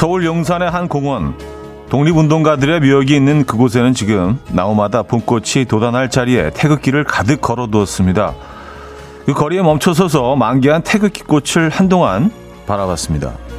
[0.00, 1.36] 서울 용산의 한 공원.
[1.90, 8.32] 독립운동가들의 묘역이 있는 그곳에는 지금 나무마다 봄꽃이 돋아날 자리에 태극기를 가득 걸어두었습니다.
[9.26, 12.32] 그 거리에 멈춰서서 만개한 태극기 꽃을 한동안
[12.66, 13.49] 바라봤습니다.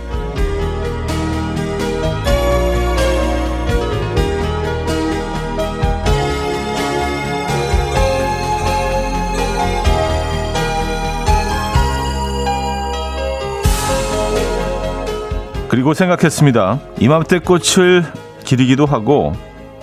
[15.71, 16.81] 그리고 생각했습니다.
[16.99, 18.03] 이맘때 꽃을
[18.43, 19.33] 기다리기도 하고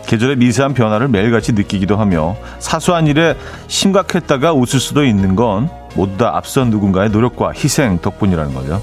[0.06, 3.34] 계절의 미세한 변화를 매일같이 느끼기도 하며 사소한 일에
[3.69, 8.82] 심각했다가 웃을 수도 있는 건 모두 다 앞선 누군가의 노력과 희생 덕분이라는 거죠.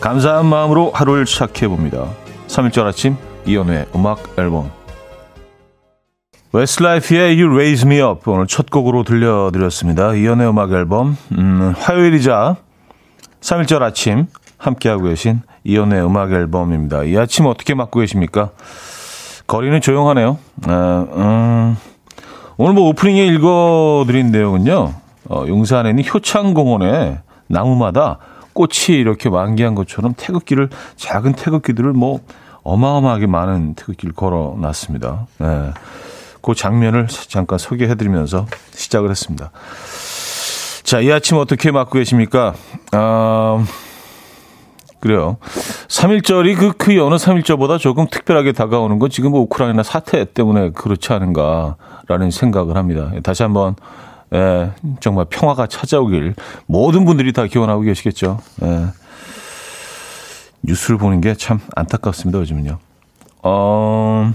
[0.00, 2.08] 감사한 마음으로 하루를 시작해 봅니다.
[2.46, 4.70] 3일절 아침 이현우의 음악 앨범
[6.54, 10.14] 웨스트라이프의 You Raise Me Up 오늘 첫 곡으로 들려드렸습니다.
[10.14, 12.56] 이현우의 음악 앨범 음, 화요일이자
[13.42, 17.02] 3일절 아침 함께하고 계신 이연의 음악 앨범입니다.
[17.02, 18.50] 이 아침 어떻게 맞고 계십니까?
[19.48, 20.38] 거리는 조용하네요.
[20.66, 21.76] 아, 음,
[22.56, 24.94] 오늘 뭐 오프닝에 읽어드린 내용은요.
[25.28, 28.18] 어, 용산에 있는 효창공원에 나무마다
[28.52, 32.20] 꽃이 이렇게 만개한 것처럼 태극기를 작은 태극기들을 뭐
[32.62, 35.26] 어마어마하게 많은 태극기를 걸어놨습니다.
[35.38, 35.70] 네.
[36.42, 39.50] 그 장면을 잠깐 소개해드리면서 시작을 했습니다.
[40.84, 42.54] 자, 이 아침 어떻게 맞고 계십니까?
[42.94, 43.64] 어,
[45.06, 45.36] 그래요.
[45.86, 51.12] 3일절이 그, 그 어느 3일절보다 조금 특별하게 다가오는 건 지금 뭐 우크라이나 사태 때문에 그렇지
[51.12, 53.12] 않은가라는 생각을 합니다.
[53.22, 53.76] 다시 한번,
[54.34, 56.34] 예, 정말 평화가 찾아오길
[56.66, 58.40] 모든 분들이 다 기원하고 계시겠죠.
[58.62, 58.86] 예.
[60.62, 62.78] 뉴스를 보는 게 참 안타깝습니다, 요즘은요.
[63.44, 64.32] 어,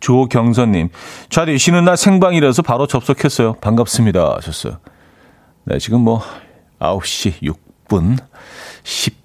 [0.00, 0.88] 조경선님,
[1.28, 3.54] 자리 쉬는 날 생방이라서 바로 접속했어요.
[3.60, 4.36] 반갑습니다.
[4.36, 4.78] 하셨어요.
[5.64, 6.22] 네, 지금 뭐,
[6.78, 8.16] 9시 6분
[8.84, 9.19] 10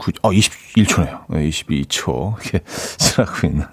[0.00, 1.28] 9, 어, 21초네요.
[1.28, 2.32] 22초.
[2.40, 2.60] 이렇게
[2.96, 3.66] 지나고 있는.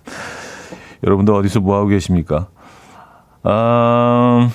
[1.03, 2.47] 여러분들 어디서 뭐하고 계십니까?
[3.43, 4.49] 아,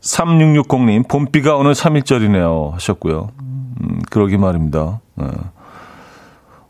[0.00, 2.72] 3660님, 봄비가 오늘 3일절이네요.
[2.72, 3.30] 하셨고요.
[3.40, 5.00] 음, 그러기 말입니다.
[5.16, 5.26] 네.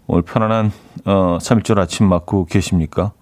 [0.07, 0.73] 오늘 편안한,
[1.05, 3.13] 어, 3일절 아침 맞고 계십니까?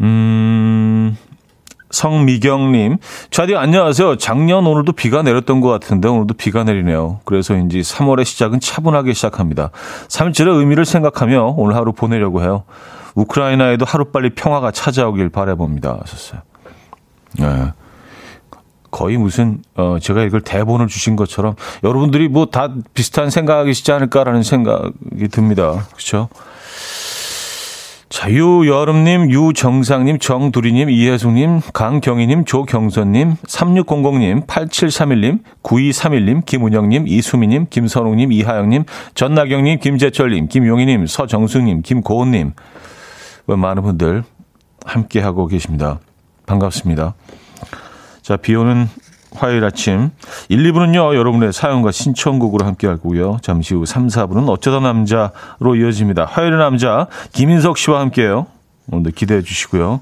[0.00, 1.16] 음,
[1.92, 2.96] 성미경님,
[3.30, 4.16] 차디 안녕하세요.
[4.16, 7.20] 작년 오늘도 비가 내렸던 것 같은데 오늘도 비가 내리네요.
[7.24, 9.70] 그래서인지 3월의 시작은 차분하게 시작합니다.
[10.08, 12.64] 3일절의 의미를 생각하며 오늘 하루 보내려고 해요.
[13.14, 15.98] 우크라이나에도 하루빨리 평화가 찾아오길 바라봅니다.
[16.00, 16.40] 하셨어요.
[17.38, 17.72] 네.
[18.90, 21.54] 거의 무슨 어 제가 이걸 대본을 주신 것처럼
[21.84, 25.86] 여러분들이 뭐 다 비슷한 생각이시지 않을까라는 생각이 듭니다.
[25.92, 26.28] 그렇죠?
[28.12, 38.84] 자, 유여름님, 유정상님, 정두리님, 이혜숙님, 강경희님, 조경선님, 3600님, 8731님, 9231님, 김은영님, 이수미님, 김선웅님, 이하영님,
[39.14, 42.52] 전나경님, 김재철님, 김용희님, 서정숙님, 김고은님,
[43.46, 44.24] 뭐 많은 분들
[44.84, 45.98] 함께하고 계십니다.
[46.44, 47.14] 반갑습니다.
[48.20, 48.88] 자, 비 오는
[49.34, 50.10] 화요일 아침
[50.48, 51.14] 1, 2부는요.
[51.14, 53.38] 여러분의 사연과 신청곡으로 함께 하고요.
[53.42, 56.24] 잠시 후 3, 4부는 어쩌다 남자로 이어집니다.
[56.24, 58.46] 화요일의 남자 김인석 씨와 함께해요.
[58.90, 60.00] 오늘도 기대해 주시고요.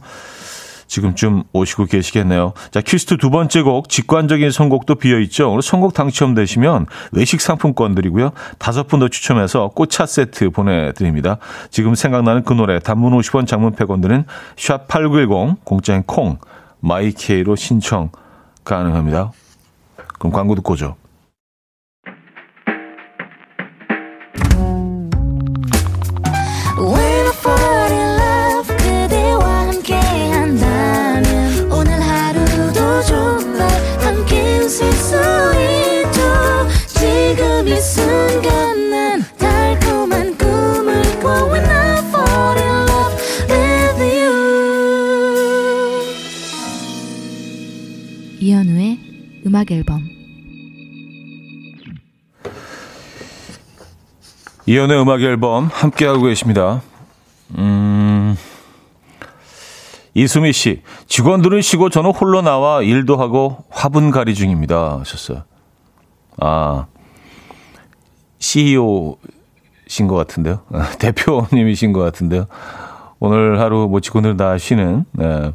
[0.91, 2.53] 지금쯤 오시고 계시겠네요.
[2.73, 5.53] 자, 퀴스트 두 번째 곡, 직관적인 선곡도 비어있죠.
[5.53, 8.33] 오늘 선곡 당첨되시면 외식 상품권 드리고요.
[8.59, 11.39] 다섯 분 더 추첨해서 꽃차 세트 보내드립니다.
[11.71, 14.25] 지금 생각나는 그 노래, 단문 50원, 장문 100원 드는
[14.57, 16.39] 샵8910, 공짜인 콩,
[16.81, 18.11] 마이케이로 신청
[18.65, 19.33] 가능합니다.
[20.19, 20.97] 그럼 광고 듣고 오죠.
[54.71, 56.81] 이연의 음악 앨범 함께하고 계십니다.
[57.59, 58.37] 음,
[60.15, 65.01] 이수미 씨, 직원들은 쉬고 저는 홀로 나와 일도 하고 화분 가리 중입니다.
[65.01, 65.43] 하셨어요.
[66.39, 66.87] 아,
[68.39, 70.61] CEO신 것 같은데요.
[71.01, 72.47] 대표님이신 것 같은데요.
[73.19, 75.53] 오늘 하루 뭐 직원들 다 쉬는 네,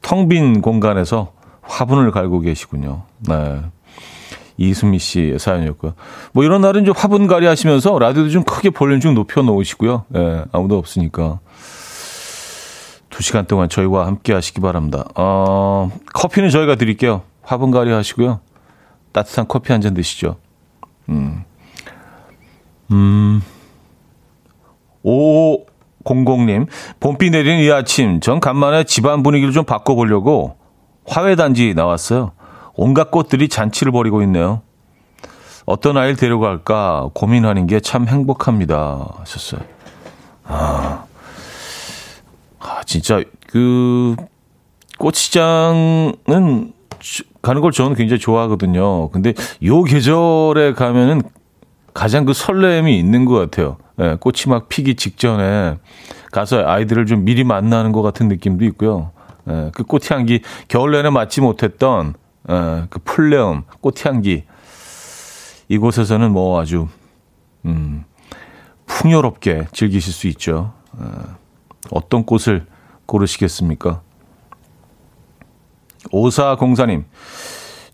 [0.00, 3.02] 텅빈 공간에서 화분을 갈고 계시군요.
[3.28, 3.60] 네.
[4.56, 5.94] 이수미 씨의 사연이었고요.
[6.32, 10.04] 뭐 이런 날은 좀 화분갈이 하시면서 라디오도 좀 크게 볼륨 좀 높여 놓으시고요.
[10.16, 11.40] 예, 아무도 없으니까.
[13.10, 15.04] 두 시간 동안 저희와 함께 하시기 바랍니다.
[15.14, 17.22] 어, 커피는 저희가 드릴게요.
[17.42, 18.40] 화분갈이 하시고요.
[19.12, 20.36] 따뜻한 커피 한 잔 드시죠.
[21.08, 21.44] 음.
[22.90, 23.40] 음.
[25.04, 26.66] 5500님,
[27.00, 30.56] 봄비 내리는 이 아침, 전 간만에 집안 분위기를 좀 바꿔보려고
[31.06, 32.32] 화훼단지 나왔어요.
[32.76, 34.62] 온갖 꽃들이 잔치를 벌이고 있네요.
[35.66, 39.06] 어떤 아이를 데려갈까 고민하는 게 참 행복합니다.
[39.18, 39.60] 하셨어요.
[40.44, 41.04] 아,
[42.58, 44.14] 아 진짜 그
[44.98, 46.72] 꽃시장은
[47.42, 49.08] 가는 걸 저는 굉장히 좋아하거든요.
[49.10, 49.34] 근데
[49.64, 51.22] 요 계절에 가면은
[51.92, 53.76] 가장 그 설렘이 있는 것 같아요.
[54.00, 55.76] 예, 꽃이 막 피기 직전에
[56.32, 59.12] 가서 아이들을 좀 미리 만나는 것 같은 느낌도 있고요.
[59.48, 62.14] 예, 그 꽃향기, 겨울 내내 맡지 못했던
[62.50, 64.44] 예, 그 풀레음, 꽃향기.
[65.68, 66.88] 이곳에서는 뭐 아주,
[67.64, 68.04] 음,
[68.86, 70.72] 풍요롭게 즐기실 수 있죠.
[71.00, 71.04] 예,
[71.90, 72.66] 어떤 꽃을
[73.06, 74.02] 고르시겠습니까?
[76.10, 77.06] 오사공사님,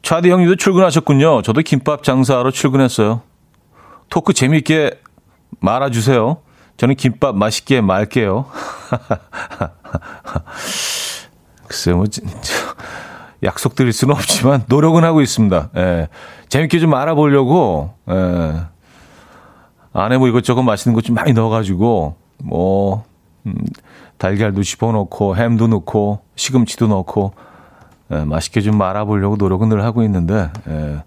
[0.02, 1.42] 차디 형님도 출근하셨군요.
[1.42, 3.22] 저도 김밥 장사하러 출근했어요.
[4.08, 5.00] 토크 재미있게
[5.60, 6.38] 말아주세요.
[6.76, 8.46] 저는 김밥 맛있게 말게요.
[11.68, 12.54] 글쎄요, 뭐, 진짜,
[13.42, 15.70] 약속 드릴 수는 없지만, 노력은 하고 있습니다.
[15.76, 16.08] 예.
[16.48, 18.60] 재밌게 좀 알아보려고, 예.
[19.92, 23.04] 안에 뭐 이것저것 맛있는 것 좀 많이 넣어가지고, 뭐,
[23.46, 23.54] 음,
[24.18, 27.32] 달걀도 집어넣고, 햄도 넣고, 시금치도 넣고,
[28.12, 31.02] 예, 맛있게 좀 말아보려고 노력은 늘 하고 있는데, 예.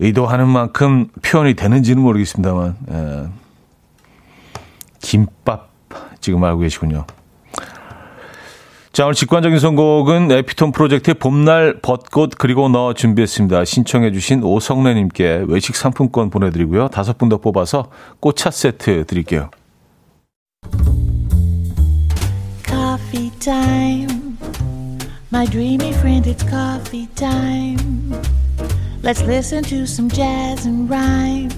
[0.00, 3.28] 의도하는 만큼 표현이 되는지는 모르겠습니다만, 예.
[5.00, 5.70] 김밥
[6.20, 7.04] 지금 알고 계시군요.
[8.92, 13.64] 자, 오늘 직관적인 선곡은 에피톤 프로젝트의 봄날 벚꽃 그리고 너 준비했습니다.
[13.64, 16.88] 신청해 주신 오성래님께 외식 상품권 보내드리고요.
[16.88, 17.88] 다섯 분 더 뽑아서
[18.20, 19.48] 꽃차 세트 드릴게요.
[22.66, 24.36] Coffee time.
[25.32, 28.12] My dreamy friend, it's coffee time.
[29.02, 31.48] Let's listen to some jazz and rhyme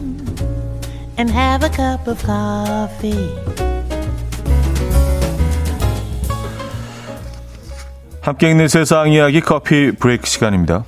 [1.19, 3.63] and have a cup of coffee.
[8.25, 10.85] 함께 있는 세상 이야기 커피 브레이크 시간입니다.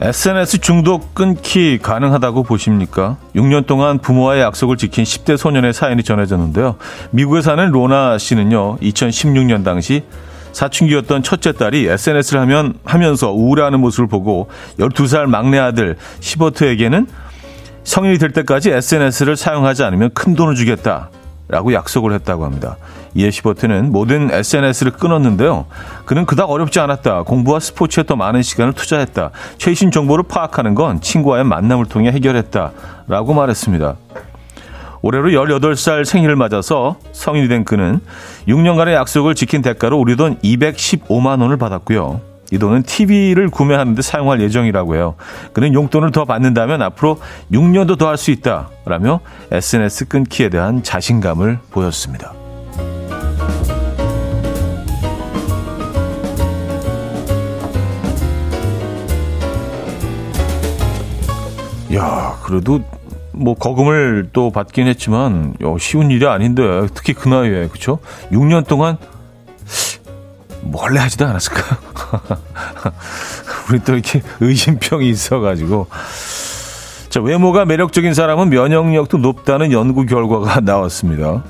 [0.00, 3.16] SNS 중독 끊기 가능하다고 보십니까?
[3.34, 6.76] 6년 동안 부모와의 약속을 지킨 10대 소년의 사연이 전해졌는데요.
[7.10, 10.04] 미국에 사는 로나 씨는요, 2016년 당시
[10.52, 14.48] 사춘기였던 첫째 딸이 SNS를 하면, 하면서 우울해하는 모습을 보고
[14.78, 17.06] 12살 막내 아들 시버트에게는
[17.84, 21.10] 성인이 될 때까지 SNS를 사용하지 않으면 큰 돈을 주겠다.
[21.48, 22.76] 라고 약속을 했다고 합니다.
[23.16, 25.66] 이에 시버트는 모든 SNS를 끊었는데요.
[26.04, 27.24] 그는 그닥 어렵지 않았다.
[27.24, 29.30] 공부와 스포츠에 더 많은 시간을 투자했다.
[29.58, 32.70] 최신 정보를 파악하는 건 친구와의 만남을 통해 해결했다.
[33.08, 33.96] 라고 말했습니다.
[35.02, 38.00] 올해로 18살 생일을 맞아서 성인이 된 그는
[38.48, 42.20] 6년간의 약속을 지킨 대가로 우리 돈 215만 원을 받았고요.
[42.52, 45.14] 이 돈은 TV를 구매하는데 사용할 예정이라고 해요.
[45.52, 47.20] 그는 용돈을 더 받는다면 앞으로
[47.52, 48.68] 6년도 더 할 수 있다.
[48.84, 49.20] 라며
[49.52, 52.32] SNS 끊기에 대한 자신감을 보였습니다.
[61.94, 62.80] 야, 그래도
[63.32, 66.62] 뭐 거금을 또 받긴 했지만 요 쉬운 일이 아닌데
[66.94, 67.98] 특히 그 나이에 그렇죠?
[68.32, 68.96] 6년 동안
[70.62, 71.78] 몰래 하지도 않았을까요?
[73.70, 75.86] 우리 또 이렇게 의심병이 있어가지고.
[77.08, 81.42] 자, 외모가 매력적인 사람은 면역력도 높다는 연구 결과가 나왔습니다.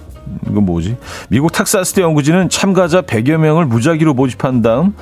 [0.49, 0.96] 이건 뭐지?
[1.28, 4.94] 미국 텍사스대 연구진은 참가자 100여 명을 무작위로 모집한 다음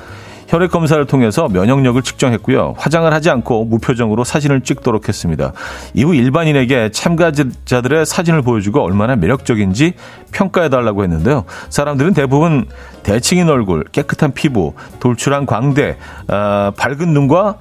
[0.49, 2.73] 혈액 검사를 통해서 면역력을 측정했고요.
[2.75, 5.53] 화장을 하지 않고 무표정으로 사진을 찍도록 했습니다.
[5.93, 9.93] 이후 일반인에게 참가자들의 사진을 보여주고 얼마나 매력적인지
[10.31, 11.45] 평가해 달라고 했는데요.
[11.69, 12.65] 사람들은 대부분
[13.03, 17.57] 대칭인 얼굴, 깨끗한 피부, 돌출한 광대, 어, 밝은 눈과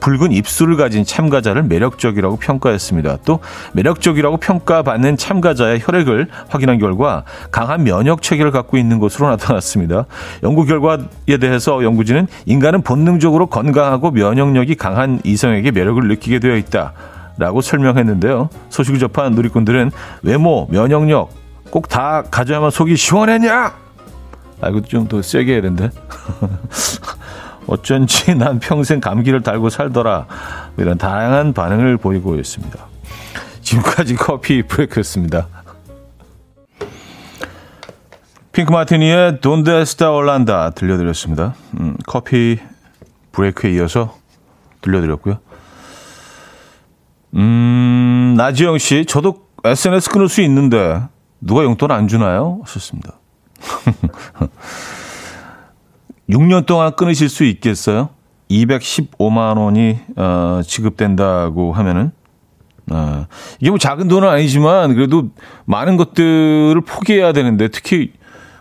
[0.00, 3.18] 붉은 입술을 가진 참가자를 매력적이라고 평가했습니다.
[3.24, 3.40] 또
[3.72, 10.06] 매력적이라고 평가받는 참가자의 혈액을 확인한 결과 강한 면역 체계를 갖고 있는 것으로 나타났습니다.
[10.42, 10.98] 연구 결과에
[11.40, 16.92] 대해서 연구진은 인간은 본능적으로 건강하고 면역력이 강한 이성에게 매력을 느끼게 되어 있다.
[17.36, 18.48] 라고 설명했는데요.
[18.68, 19.90] 소식을 접한 누리꾼들은
[20.22, 21.30] 외모, 면역력
[21.70, 23.74] 꼭 다 가져야만 속이 시원했냐?
[24.60, 25.90] 아, 이것도 좀더 세게 해야 되는데.
[27.66, 30.26] 어쩐지 난 평생 감기를 달고 살더라.
[30.76, 32.78] 이런 다양한 반응을 보이고 있습니다.
[33.62, 35.48] 지금까지 커피 브레이크였습니다.
[38.52, 41.54] 핑크 마티니의 Donde Estas Yolanda 들려드렸습니다.
[41.80, 42.60] 음, 커피
[43.32, 44.16] 브레이크에 이어서
[44.80, 45.38] 들려드렸고요.
[47.34, 51.02] 음, 나지영 씨, 저도 SNS 끊을 수 있는데
[51.40, 52.60] 누가 용돈 안 주나요?
[52.62, 53.14] 하셨습니다.
[56.28, 58.10] 6년 동안 끊으실 수 있겠어요?
[58.50, 62.12] 215만 원이 어, 지급된다고 하면은
[62.90, 63.26] 어,
[63.60, 65.30] 이게 뭐 작은 돈은 아니지만 그래도
[65.64, 68.12] 많은 것들을 포기해야 되는데 특히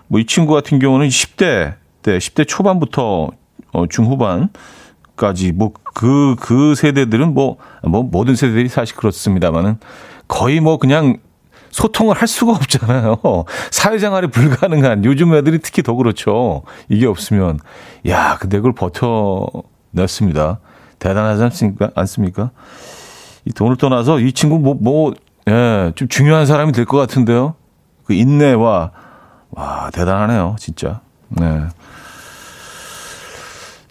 [0.07, 3.29] 뭐 이 친구 같은 경우는 10대 때 10대 초반부터
[3.71, 9.79] 어, 중후반까지 뭐 그그 그 세대들은 뭐, 뭐 모든 세대들이 사실 그렇습니다만은
[10.27, 11.17] 거의 뭐 그냥
[11.73, 13.17] 소통을 할 수가 없잖아요.
[13.71, 16.61] 사회생활이 불가능한 요즘 애들이 특히 더 그렇죠.
[16.87, 17.59] 이게 없으면
[18.07, 20.59] 야, 근데 그걸 버텨냈습니다.
[20.99, 21.89] 대단하지 않습니까?
[21.95, 22.51] 않습니까?
[23.45, 25.13] 이 돈을 떠나서 이 친구 뭐, 뭐,
[25.49, 27.55] 예, 좀 중요한 사람이 될 것 같은데요.
[28.05, 28.91] 그 인내와,
[29.49, 31.01] 와, 대단하네요, 진짜.
[31.29, 31.63] 네.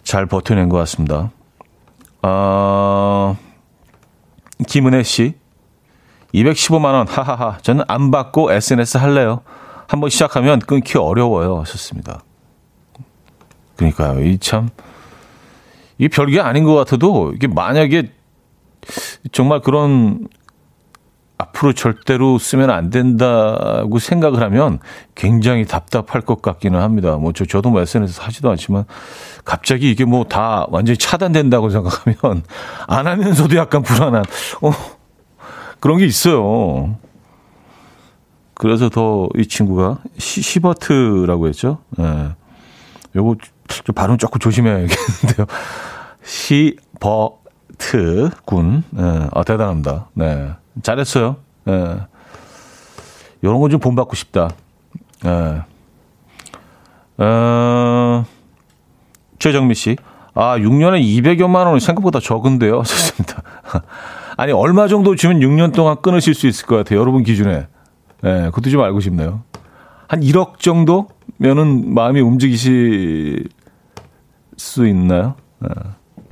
[0.03, 1.31] 잘 버텨낸 것 같습니다.
[2.21, 3.35] 아,
[4.67, 5.35] 김은혜 씨.
[6.33, 7.57] 215만 원, 하하하.
[7.61, 9.41] 저는 안 받고 SNS 할래요.
[9.87, 11.59] 한번 시작하면 끊기 어려워요.
[11.61, 12.23] 하셨습니다.
[13.75, 14.23] 그러니까요.
[14.23, 14.69] 이 참,
[15.97, 18.11] 이게 별게 아닌 것 같아도, 이게 만약에
[19.31, 20.27] 정말 그런
[21.37, 24.79] 앞으로 절대로 쓰면 안 된다고 생각을 하면
[25.13, 27.17] 굉장히 답답할 것 같기는 합니다.
[27.17, 28.85] 뭐 저, 저도 뭐 SNS 하지도 않지만
[29.43, 32.43] 갑자기 이게 뭐 다 완전히 차단된다고 생각하면
[32.87, 34.23] 안 하면서도 약간 불안한,
[34.61, 34.71] 어,
[35.83, 36.95] 그런 게 있어요.
[38.53, 41.79] 그래서 더 이 친구가 시, 시버트라고 했죠.
[41.99, 42.03] 예.
[42.03, 42.29] 네.
[43.17, 43.35] 요거
[43.93, 45.45] 발음 조금 조심해야겠는데요.
[46.23, 47.39] 시버
[47.77, 48.85] 트 군.
[48.97, 50.07] 예, 아, 대단합니다.
[50.13, 50.51] 네.
[50.81, 51.35] 잘했어요.
[51.67, 51.97] 예.
[53.43, 54.51] 요런 건좀 본받고 싶다.
[55.25, 55.63] 예.
[57.17, 58.25] 어,
[59.37, 59.97] 최정미 씨.
[60.33, 62.83] 아, 6년에 200여만 원은 생각보다 적은데요.
[62.87, 63.43] 좋습니다.
[64.37, 66.99] 아니, 얼마 정도 주면 6년 동안 끊으실 수 있을 것 같아요.
[66.99, 67.67] 여러분 기준에.
[68.23, 69.43] 예, 그것도 좀 알고 싶네요.
[70.07, 73.49] 한 1억 정도면은 마음이 움직이실
[74.57, 75.35] 수 있나요?
[75.63, 75.69] 예.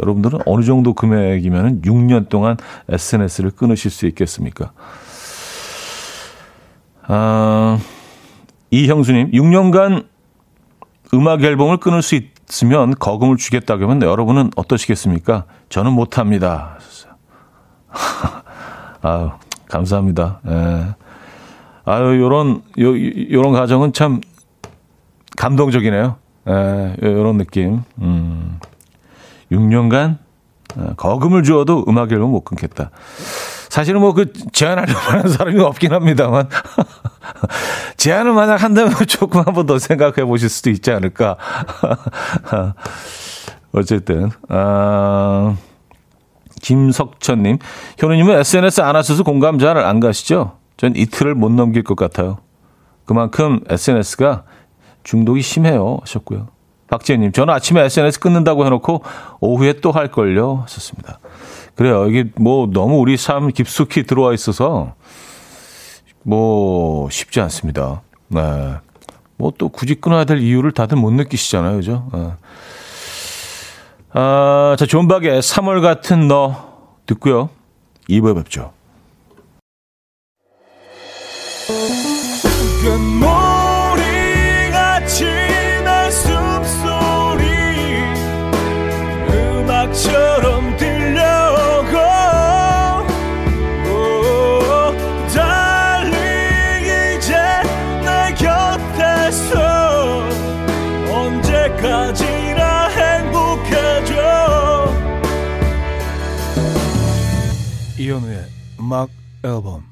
[0.01, 2.58] 여러분들은 어느 정도 금액이면 6년 동안
[2.89, 4.72] SNS를 끊으실 수 있겠습니까?
[7.03, 7.77] 아,
[8.72, 10.05] 이형수님, 6년간
[11.13, 15.46] 음악 앨범을 끊을 수 있으면 거금을 주겠다고 하면 여러분은 어떠시겠습니까?
[15.70, 16.77] 저는 못합니다.
[19.01, 19.31] 아유,
[19.69, 20.39] 감사합니다.
[20.48, 20.95] 예.
[21.86, 24.21] 아유, 요런, 요, 요런 가정은 참
[25.38, 26.15] 감동적이네요.
[26.48, 27.83] 예, 요런 느낌.
[28.00, 28.60] 음.
[29.51, 30.17] 6년간
[30.77, 32.91] 어, 거금을 주어도 음악 앨범 못 끊겠다.
[33.69, 36.50] 사실은 뭐 그 제안하려고 하는 사람이 없긴 합니다만
[37.98, 41.38] 제안을 만약 한다면 조금 한번 더 생각해 보실 수도 있지 않을까.
[43.74, 45.55] 어쨌든 아
[46.61, 47.57] 김석천님
[47.97, 50.57] 현우님은 SNS 안 하셔서 공감 잘 안 가시죠?
[50.77, 52.37] 전 이틀을 못 넘길 것 같아요.
[53.05, 54.43] 그만큼 SNS가
[55.03, 56.47] 중독이 심해요 하셨고요.
[56.87, 59.01] 박지현님, 저는 아침에 SNS 끊는다고 해놓고
[59.39, 60.63] 오후에 또 할걸요.
[60.63, 61.19] 하셨습니다.
[61.75, 62.07] 그래요.
[62.09, 64.93] 이게 뭐 너무 우리 삶 깊숙이 들어와 있어서
[66.23, 68.01] 뭐 쉽지 않습니다.
[68.27, 68.41] 네.
[69.37, 71.77] 뭐 또 굳이 끊어야 될 이유를 다들 못 느끼시잖아요.
[71.77, 72.09] 그죠?
[72.13, 72.31] 네.
[74.13, 76.71] 아, 자, 존박의 3월 같은 너
[77.05, 77.49] 듣고요.
[78.09, 78.73] 2부에 뵙죠.
[108.91, 109.07] 음악
[109.45, 109.86] 앨범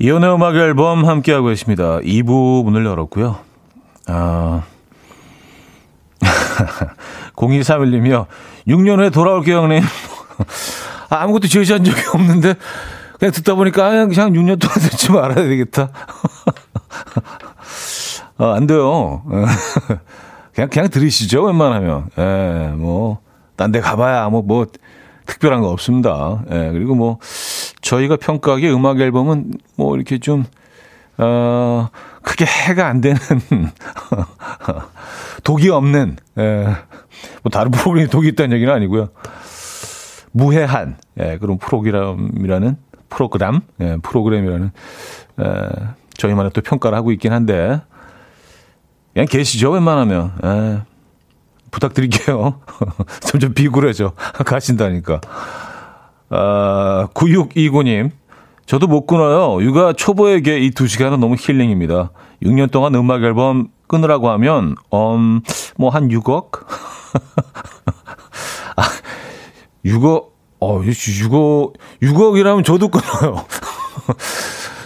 [0.00, 2.00] 이현우의 음악 앨범 함께하고 계십니다.
[2.00, 3.38] 2부 문을 열었고요.
[4.08, 4.64] 아,
[7.36, 8.26] 0231님이요.
[8.66, 9.82] 6년 후에 돌아올게요, 형님.
[11.10, 12.54] 아무것도 제시한 적이 없는데,
[13.20, 15.90] 그냥 듣다 보니까, 그냥, 그냥 6년 동안 듣지 말아야 되겠다.
[18.38, 19.22] 어, 안 돼요.
[20.54, 22.08] 그냥, 그냥 들으시죠, 웬만하면.
[22.18, 23.20] 예, 뭐.
[23.60, 24.64] 딴 데 가봐야 뭐, 뭐,
[25.26, 26.42] 특별한 거 없습니다.
[26.50, 27.18] 예, 그리고 뭐,
[27.82, 30.46] 저희가 평가하기에 음악 앨범은 뭐, 이렇게 좀,
[31.18, 31.90] 어,
[32.22, 33.18] 크게 해가 안 되는,
[35.44, 36.64] 독이 없는, 예,
[37.42, 39.10] 뭐, 다른 프로그램이 독이 있다는 얘기는 아니고요.
[40.32, 42.76] 무해한, 예, 그런 프로그램이라는,
[43.10, 44.70] 프로그램, 예, 프로그램이라는,
[45.42, 45.46] 예,
[46.16, 47.82] 저희만의 또 평가를 하고 있긴 한데,
[49.12, 50.32] 그냥 계시죠, 웬만하면.
[50.44, 50.89] 예.
[51.70, 52.60] 부탁드릴게요.
[53.20, 54.12] 점점 비굴해져.
[54.44, 55.20] 가신다니까.
[56.30, 58.10] 아, 9629님.
[58.66, 59.62] 저도 못 끊어요.
[59.64, 62.10] 육아 초보에게 이 두 시간은 너무 힐링입니다.
[62.42, 65.40] 6년 동안 음악 앨범 끊으라고 하면, 음,
[65.76, 66.60] 뭐, 한 6억?
[68.76, 68.82] 아,
[69.84, 70.26] 6억,
[70.60, 73.44] 어, 6억, 6억이라면 저도 끊어요.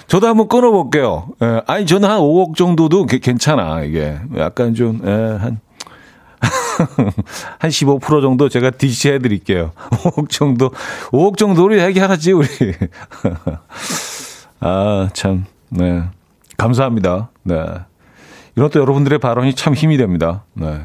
[0.06, 1.28] 저도 한번 끊어볼게요.
[1.42, 4.18] 예, 아니, 저는 한 5억 정도도 게, 괜찮아, 이게.
[4.38, 5.60] 약간 좀, 예, 한,
[7.58, 9.72] 한 15% 정도 제가 디시 해드릴게요.
[9.90, 10.70] 5억 정도,
[11.10, 12.48] 5억 정도로 얘기하지, 우리.
[14.60, 16.04] 아, 참, 네.
[16.56, 17.30] 감사합니다.
[17.42, 17.64] 네.
[18.56, 20.44] 이런 또 여러분들의 발언이 참 힘이 됩니다.
[20.54, 20.84] 네.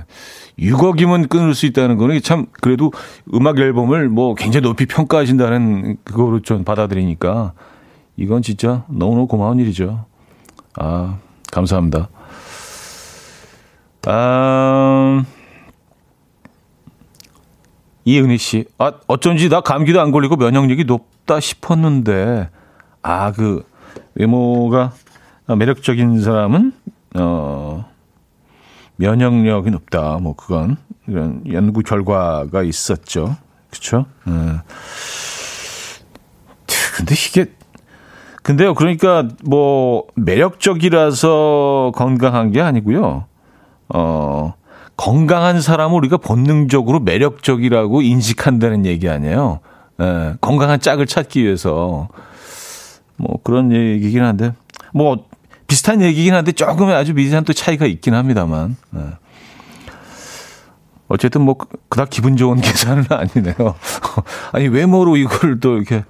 [0.60, 2.92] 6억이면 끊을 수 있다는 거는 참 그래도
[3.34, 7.54] 음악 앨범을 뭐 굉장히 높이 평가하신다는 그거로 좀 받아들이니까
[8.18, 10.06] 이건 진짜 너무너무 고마운 일이죠.
[10.78, 11.18] 아,
[11.52, 12.10] 감사합니다.
[14.06, 15.24] 아,
[18.10, 18.66] 이은희 씨.
[18.80, 22.50] 아, 어쩐지 나 감기도 안 걸리고 면역력이 높다 싶었는데,
[23.04, 23.64] 아, 그,
[24.16, 24.94] 외모가
[25.48, 26.74] 매력적인 사람은,
[27.16, 27.86] 어,
[28.96, 30.18] 면역력이 높다.
[30.22, 33.38] 뭐, 그건, 이런 연구 결과가 있었죠.
[33.70, 34.06] 그쵸?
[34.26, 34.60] 음.
[36.96, 37.46] 근데 이게,
[38.42, 43.26] 근데요, 그러니까 뭐 매력적이라서 건강한 게 아니고요.
[43.90, 44.54] 어,
[45.00, 49.62] 건강한 사람을 우리가 본능적으로 매력적이라고 인식한다는 얘기 아니에요.
[50.02, 52.10] 예, 건강한 짝을 찾기 위해서
[53.16, 54.52] 뭐 그런 얘기긴 한데
[54.94, 55.26] 뭐
[55.68, 58.76] 비슷한 얘기긴 한데 조금 아주 미세한 또 차이가 있긴 합니다만.
[58.98, 59.00] 예.
[61.08, 61.56] 어쨌든 뭐
[61.88, 63.56] 그닥 기분 좋은 계산은 아니네요.
[64.52, 66.04] 아니 외모로 이걸 또 이렇게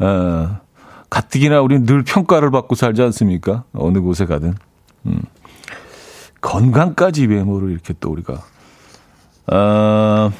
[0.00, 0.58] 어,
[1.08, 3.64] 가뜩이나 우리는 늘 평가를 받고 살지 않습니까?
[3.72, 4.54] 어느 곳에 가든.
[5.06, 5.22] 음.
[6.40, 8.42] 건강까지 외모를 이렇게 또 우리가.
[9.48, 10.30] 아,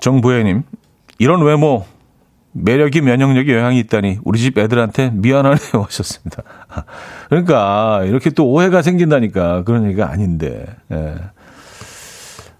[0.00, 0.62] 정보혜님,
[1.18, 1.86] 이런 외모,
[2.52, 6.42] 매력이 면역력에 영향이 있다니 우리 집 애들한테 미안하네요 하셨습니다.
[7.28, 10.66] 그러니까 이렇게 또 오해가 생긴다니까 그런 얘기가 아닌데.
[10.92, 11.16] 예.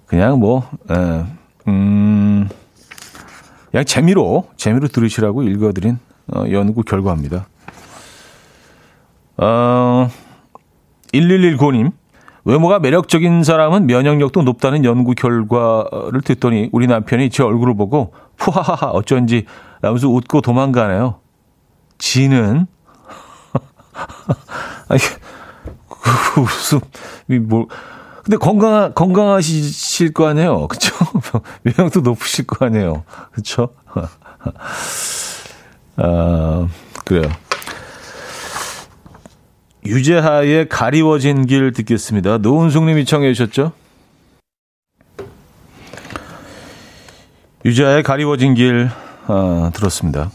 [0.07, 1.25] 그냥 뭐, 예.
[1.69, 2.49] 음,
[3.71, 5.99] 그냥 재미로, 재미로 들으시라고 읽어드린
[6.33, 7.47] 어, 연구 결과입니다.
[9.37, 10.09] 어,
[11.15, 11.93] 1119님,
[12.45, 19.47] 외모가 매력적인 사람은 면역력도 높다는 연구 결과를 듣더니 우리 남편이 제 얼굴을 보고 푸하하하 어쩐지
[19.81, 21.21] 라면서 웃고 도망가네요.
[21.99, 22.67] 지는
[24.89, 25.01] 아니
[25.89, 27.69] 그 웃음이 뭐
[28.25, 30.95] 근데 건강 건강하실 거 아니에요, 그렇죠?
[31.67, 33.71] 영양도 높으실 거 아니에요, 그렇죠?
[35.97, 36.69] 아
[37.05, 37.31] 그래요.
[39.87, 42.39] 유재하의 가리워진 길 듣겠습니다.
[42.39, 43.73] 노은숙님이 청해 주셨죠?
[47.65, 48.91] 유재하의 가리워진 길
[49.27, 50.31] 아, 들었습니다.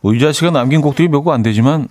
[0.00, 1.88] 뭐 유재하 씨가 남긴 곡들이 몇 곡 안 되지만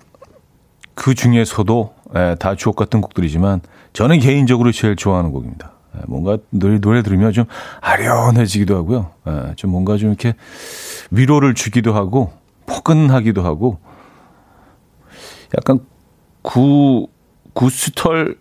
[0.96, 3.62] 그 중에서도 예, 다 주옥 같은 곡들이지만
[3.94, 5.72] 저는 개인적으로 제일 좋아하는 곡입니다.
[5.96, 7.46] 예, 뭔가 노래, 노래 들으면 좀
[7.80, 9.12] 아련해지기도 하고요.
[9.28, 10.34] 예, 좀 뭔가 좀 이렇게
[11.10, 12.34] 위로를 주기도 하고
[12.66, 13.80] 포근하기도 하고
[15.58, 15.80] 약간
[16.42, 17.08] 구
[17.54, 18.38] 구스털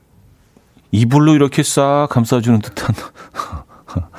[0.93, 2.95] 이불로 이렇게 싹 감싸주는 듯한.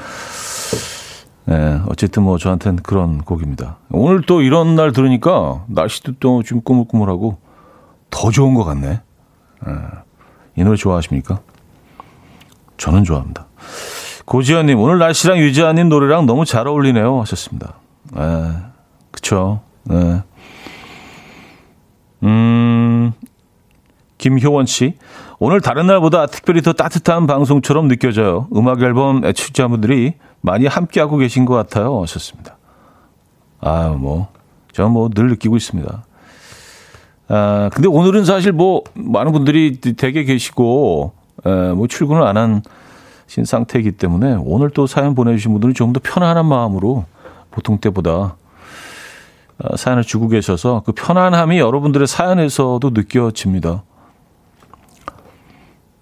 [1.45, 3.77] 네, 어쨌든 뭐 저한테는 그런 곡입니다.
[3.89, 7.37] 오늘 또 이런 날 들으니까 날씨도 또 좀 꾸물꾸물하고
[8.09, 9.01] 더 좋은 것 같네.
[9.65, 9.73] 네.
[10.57, 11.39] 이 노래 좋아하십니까?
[12.77, 13.47] 저는 좋아합니다.
[14.25, 17.19] 고지현님, 오늘 날씨랑 유지아님 노래랑 너무 잘 어울리네요.
[17.21, 17.73] 하셨습니다.
[18.13, 18.53] 네,
[19.11, 19.61] 그쵸.
[19.83, 20.21] 네.
[22.23, 23.13] 음,
[24.21, 24.93] 김효원 씨,
[25.39, 28.47] 오늘 다른 날보다 특별히 더 따뜻한 방송처럼 느껴져요.
[28.55, 31.99] 음악 앨범 애청자분들이 많이 함께하고 계신 것 같아요.
[32.03, 32.55] 하셨습니다.
[33.59, 34.27] 아, 뭐,
[34.73, 36.05] 저는 뭐 늘 느끼고 있습니다.
[37.29, 41.13] 아, 근데 오늘은 사실 뭐 많은 분들이 댁에 계시고
[41.45, 42.61] 에, 뭐 출근을 안 한
[43.27, 47.05] 신 상태이기 때문에 오늘 또 사연 보내주신 분들은 좀 더 편안한 마음으로
[47.49, 48.35] 보통 때보다
[49.63, 53.83] 아, 사연을 주고 계셔서 그 편안함이 여러분들의 사연에서도 느껴집니다.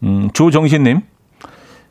[0.04, 1.02] 음, 조정신님,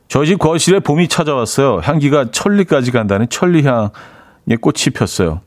[0.08, 1.80] 저희 집 거실에 봄이 찾아왔어요.
[1.82, 5.42] 향기가 천리까지 간다는 천리향의 꽃이 폈어요.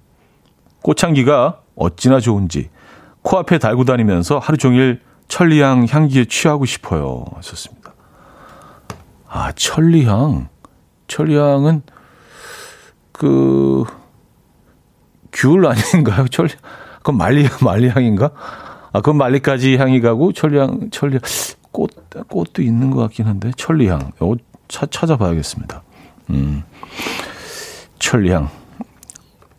[0.84, 2.69] 꽃향기가 어찌나 좋은지
[3.24, 7.26] 코앞에 달고 다니면서 하루 종일 천리향 향기에 취하고 싶어요.
[7.36, 7.93] 하셨습니다.
[9.28, 10.50] 아, 천리향.
[11.08, 11.82] 천리향은
[13.12, 13.86] 그
[15.32, 16.28] 귤 아닌가요?
[16.30, 16.50] 천리
[16.97, 18.32] 그건 말리 말리향인가?
[18.93, 21.17] 아, 그건 말리까지 향이 가고 천리향 천리
[21.72, 21.92] 꽃
[22.28, 24.12] 꽃도 있는 것 같긴 한데 천리향.
[24.22, 24.36] 요
[24.68, 25.82] 차, 찾아봐야겠습니다.
[26.32, 26.64] 음.
[28.00, 28.50] 천리향.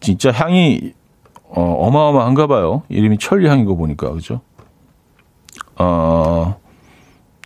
[0.01, 0.93] 진짜 향이
[1.49, 2.83] 어, 어마어마한가 봐요.
[2.89, 4.41] 이름이 천리향인 거 보니까, 그죠?
[5.77, 6.57] 어,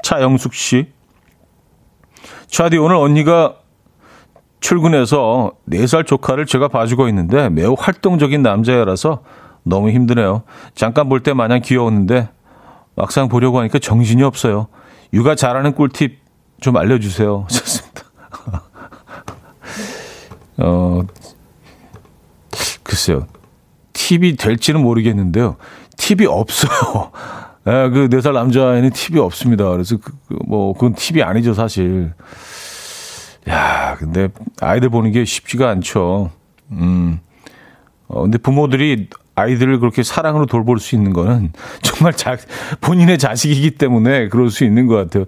[0.03, 0.89] 차영숙 씨.
[2.47, 3.57] 차디, 오늘 언니가
[4.61, 9.23] 출근해서 4살 조카를 제가 봐주고 있는데 매우 활동적인 남자여라서
[9.65, 10.43] 너무 힘드네요.
[10.75, 12.29] 잠깐 볼 때 마냥 귀여웠는데
[12.97, 14.69] 막상 보려고 하니까 정신이 없어요.
[15.13, 16.19] 육아 잘하는 꿀팁
[16.61, 17.47] 좀 알려주세요.
[17.51, 18.03] 좋습니다.
[20.59, 21.03] 어,
[22.83, 23.27] 글쎄요.
[23.93, 25.57] 팁이 될지는 모르겠는데요.
[25.97, 27.13] 팁이 없어요.
[27.69, 29.69] 예, 그, 네 살 남자애는 팁이 없습니다.
[29.71, 32.13] 그래서, 그, 그, 뭐, 그건 팁이 아니죠, 사실.
[33.49, 34.29] 야, 근데
[34.61, 36.31] 아이들 보는 게 쉽지가 않죠.
[36.71, 37.19] 음.
[38.07, 42.37] 어, 근데 부모들이 아이들을 그렇게 사랑으로 돌볼 수 있는 거는 정말 자,
[42.81, 45.27] 본인의 자식이기 때문에 그럴 수 있는 것 같아요.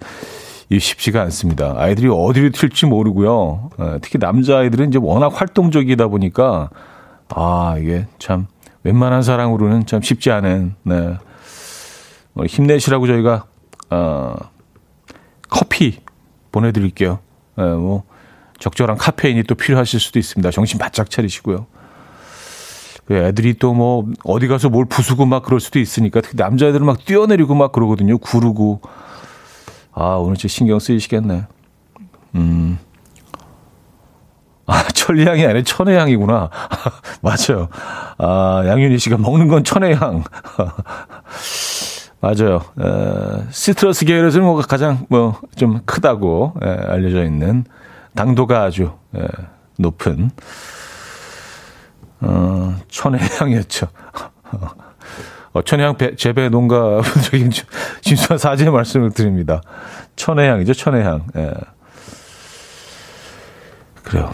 [0.71, 1.75] 이 쉽지가 않습니다.
[1.77, 3.71] 아이들이 어디로 튈지 모르고요.
[3.79, 6.71] 어, 특히 남자아이들은 이제 워낙 활동적이다 보니까
[7.29, 8.47] 아, 이게 참
[8.83, 11.17] 웬만한 사랑으로는 참 쉽지 않은 네.
[12.35, 13.45] 어, 힘내시라고 저희가
[13.91, 14.35] 어,
[15.49, 16.01] 커피
[16.53, 17.19] 보내드릴게요.
[17.57, 18.05] 네, 뭐
[18.59, 20.51] 적절한 카페인이 또 필요하실 수도 있습니다.
[20.51, 21.67] 정신 바짝 차리시고요.
[23.09, 27.03] 그 애들이 또 뭐 어디 가서 뭘 부수고 막 그럴 수도 있으니까 특히 남자애들은 막
[27.07, 28.19] 뛰어내리고 막 그러거든요.
[28.19, 28.83] 구르고.
[29.95, 31.47] 아, 오늘 진짜 신경 쓰이시겠네.
[32.35, 32.79] 음.
[34.67, 36.51] 아, 천리향이 아니라 천혜향이구나.
[37.23, 37.69] 맞아요.
[38.19, 40.25] 아, 양윤희 씨가 먹는 건 천혜향.
[42.21, 42.61] 맞아요.
[42.79, 47.65] 에, 시트러스 계열에서는 뭐 가장 뭐 좀 크다고 에, 알려져 있는
[48.15, 49.27] 당도가 아주 에,
[49.79, 50.31] 높은
[52.21, 53.89] 어, 천혜향이었죠.
[55.53, 57.51] 어, 천혜향 배, 재배 농가 분들에게
[58.01, 59.63] 진수한 사죄의 말씀을 드립니다.
[60.17, 61.27] 천혜향이죠, 천혜향.
[61.37, 61.53] 예.
[64.03, 64.33] 그래요.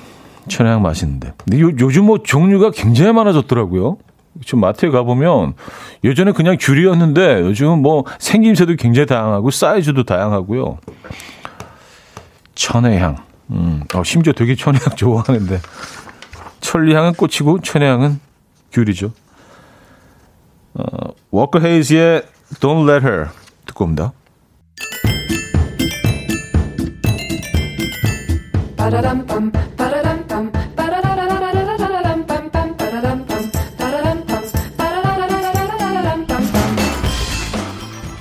[0.49, 1.33] 천혜향 맛있는데.
[1.38, 3.99] 근데 요, 요즘 뭐 종류가 굉장히 많아졌더라고요.
[4.44, 5.55] 지금 마트에 가보면
[6.03, 10.79] 예전에 그냥 귤이었는데 요즘은 뭐 생김새도 굉장히 다양하고 사이즈도 다양하고요.
[12.55, 13.16] 천혜향.
[13.51, 15.61] 음, 어, 심지어 되게 천혜향 좋아하는데.
[16.75, 18.19] 천리향은 꽃이고 천혜향은
[18.73, 19.13] 귤이죠.
[20.75, 20.83] 어,
[21.31, 23.29] 워커 헤이즈의 Don't Let Her
[23.65, 24.13] 듣고 옵니다.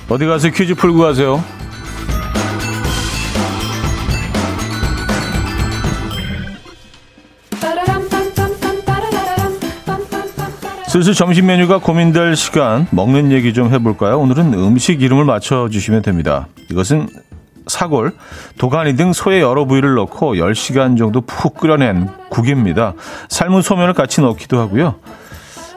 [0.08, 1.42] 어디 가서 퀴즈 풀고 가세요.
[10.94, 14.20] 슬슬 점심 메뉴가 고민될 시간 먹는 얘기 좀 해볼까요?
[14.20, 16.46] 오늘은 음식 이름을 맞춰주시면 됩니다.
[16.70, 17.08] 이것은
[17.66, 18.12] 사골,
[18.58, 22.94] 도가니 등 소의 여러 부위를 넣고 10시간 정도 푹 끓여낸 국입니다.
[23.28, 24.94] 삶은 소면을 같이 넣기도 하고요.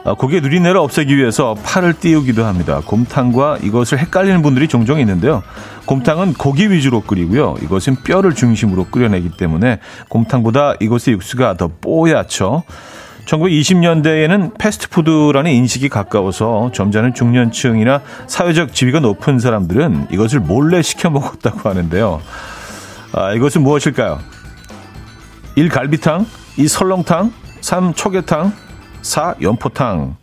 [0.04, 2.80] 아, 고기의 누린내를 없애기 위해서 파를 띄우기도 합니다.
[2.86, 5.42] 곰탕과 이것을 헷갈리는 분들이 종종 있는데요.
[5.86, 7.56] 곰탕은 고기 위주로 끓이고요.
[7.64, 12.62] 이것은 뼈를 중심으로 끓여내기 때문에 곰탕보다 이것의 육수가 더 뽀얗죠.
[13.28, 22.20] 1920년대에는 패스트푸드라는 인식이 가까워서 점잖은 중년층이나 사회적 지위가 높은 사람들은 이것을 몰래 시켜 먹었다고 하는데요.
[23.12, 24.18] 아, 이것은 무엇일까요?
[25.56, 25.68] 1.
[25.68, 26.68] 갈비탕 2.
[26.68, 27.94] 설렁탕 3.
[27.94, 28.52] 초계탕
[29.02, 29.34] 4.
[29.42, 30.16] 연포탕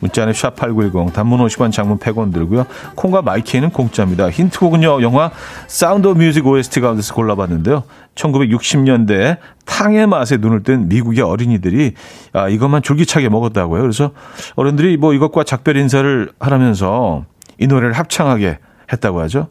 [0.00, 2.66] 문자는 샵8910 단문 50원 장문 100원 들고요.
[2.94, 4.30] 콩과 마이케이는 공짜입니다.
[4.30, 5.02] 힌트곡은요.
[5.02, 5.30] 영화
[5.66, 7.84] 사운드 오브 뮤직 OST 가운데서 골라봤는데요.
[8.14, 11.94] 1960년대에 탕의 맛에 눈을 뜬 미국의 어린이들이
[12.32, 13.80] 아, 이것만 줄기차게 먹었다고요.
[13.80, 14.12] 그래서
[14.56, 17.24] 어른들이 뭐 이것과 작별 인사를 하라면서
[17.58, 18.58] 이 노래를 합창하게
[18.92, 19.48] 했다고 하죠.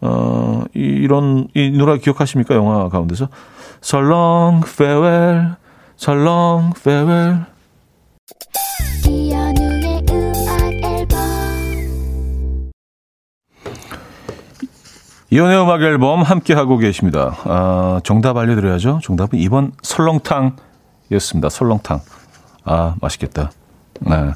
[0.00, 2.54] 어, 이런 이 노래 기억하십니까?
[2.54, 3.28] 영화 가운데서
[3.82, 5.56] So long farewell,
[5.96, 7.46] so long farewell.
[15.30, 17.36] 이연의 음악 앨범 함께 하고 계십니다.
[17.44, 19.00] 아, 정답 알려드려야죠.
[19.02, 21.50] 정답은 2번 설렁탕이었습니다.
[21.50, 22.00] 설렁탕.
[22.64, 23.50] 아, 맛있겠다.
[24.00, 24.30] 네.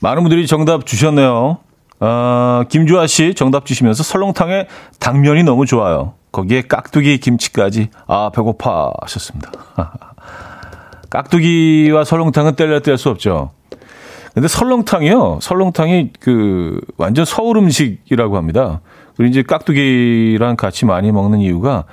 [0.00, 1.58] 많은 분들이 정답 주셨네요.
[2.00, 4.66] 아, 김주아 씨 정답 주시면서 설렁탕에
[5.00, 6.12] 당면이 너무 좋아요.
[6.32, 7.88] 거기에 깍두기 김치까지.
[8.06, 9.52] 아, 배고파 하셨습니다.
[11.08, 13.52] 깍두기와 설렁탕은 뗄려 뗄 수 없죠.
[14.34, 15.38] 근데 설렁탕이요.
[15.40, 18.80] 설렁탕이 그 완전 서울 음식이라고 합니다.
[19.16, 21.84] 그리고 이제 깍두기랑 같이 많이 먹는 이유가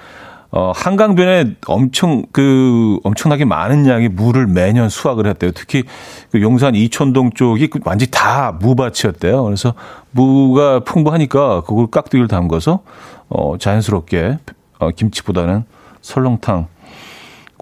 [0.53, 5.51] 어, 한강변에 엄청, 그, 엄청나게 많은 양의 물을 매년 수확을 했대요.
[5.55, 5.83] 특히
[6.29, 9.43] 그 용산 이촌동 쪽이 그 완전히 다 무밭이었대요.
[9.45, 9.73] 그래서
[10.11, 12.83] 무가 풍부하니까 그걸 깍두기를 담궈서,
[13.29, 14.39] 어, 자연스럽게,
[14.79, 15.63] 어, 김치보다는
[16.01, 16.67] 설렁탕과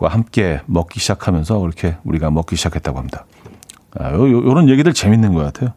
[0.07, 3.25] 함께 먹기 시작하면서 그렇게 우리가 먹기 시작했다고 합니다.
[3.99, 5.73] 아, 요, 요, 요런 얘기들 재밌는 것 같아요.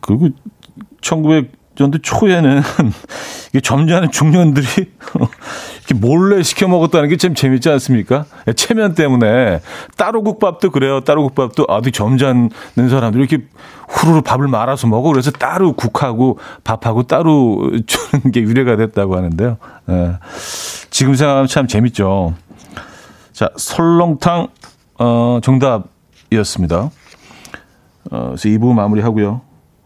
[0.00, 0.30] 그리고
[1.00, 2.62] 1900 년대 초에는
[3.62, 4.66] 점잖은 중년들이
[5.86, 8.26] 이렇게 몰래 시켜 먹었다는 게 참 재밌지 않습니까?
[8.56, 9.60] 체면 때문에
[9.96, 11.00] 따로 국밥도 그래요.
[11.00, 13.46] 따로 국밥도 아주 점잖은 사람들이 이렇게
[13.88, 15.10] 후루루 밥을 말아서 먹어.
[15.10, 19.56] 그래서 따로 국하고 밥하고 따로 주는 게 유래가 됐다고 하는데요.
[19.90, 20.12] 예.
[20.90, 22.34] 지금 생각하면 참 재밌죠.
[23.32, 24.48] 자, 설렁탕
[24.98, 26.90] 어, 정답이었습니다.
[28.10, 29.40] 어, 그래서 2부 마무리하고요.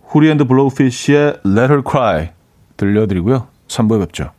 [0.09, 2.31] 후티 앤 더 블로우피쉬의 Let Her Cry
[2.77, 3.47] 들려드리고요.
[3.69, 4.31] 3부에 뵙죠.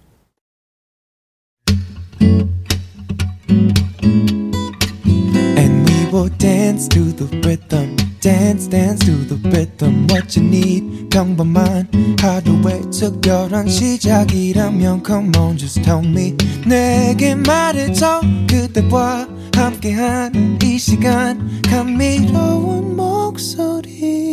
[13.68, 24.30] 시작이라면 come on just tell me 내게 말해줘 그대와 함께한 이 시간 감미로운 목소리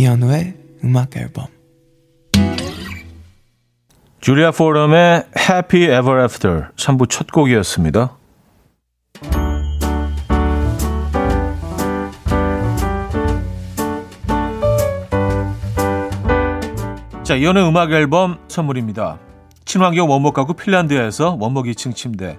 [0.00, 1.44] 이현우의 음악 앨범
[4.22, 8.16] 주리아 포럼의 Happy Ever After 3부 첫 곡이었습니다.
[17.22, 19.18] 자, 이현우의 음악 앨범 선물입니다.
[19.66, 22.38] 친환경 원목 가구 핀란드에서 원목 2층 침대,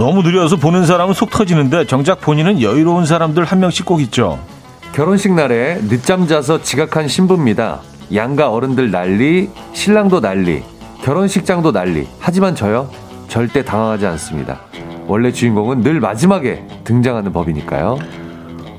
[0.00, 4.38] 너무 느려서 보는 사람은 속 터지는데 정작 본인은 여유로운 사람들 한 명씩 꼭 있죠.
[4.92, 7.80] 결혼식 날에 늦잠 자서 지각한 신부입니다.
[8.14, 10.62] 양가 어른들 난리, 신랑도 난리,
[11.02, 12.08] 결혼식장도 난리.
[12.18, 12.88] 하지만 저요?
[13.28, 14.60] 절대 당황하지 않습니다.
[15.06, 17.98] 원래 주인공은 늘 마지막에 등장하는 법이니까요.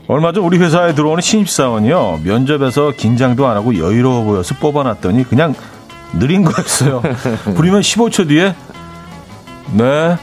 [0.07, 2.21] 얼마 전 우리 회사에 들어오는 신입사원이요.
[2.23, 5.53] 면접에서 긴장도 안 하고 여유로워 보여서 뽑아놨더니 그냥
[6.19, 7.03] 느린 거였어요.
[7.55, 8.55] 부리면 15초 뒤에
[9.73, 9.83] 네.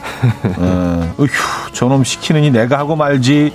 [0.58, 3.52] 어, 휴, 저놈 시키느니 내가 하고 말지.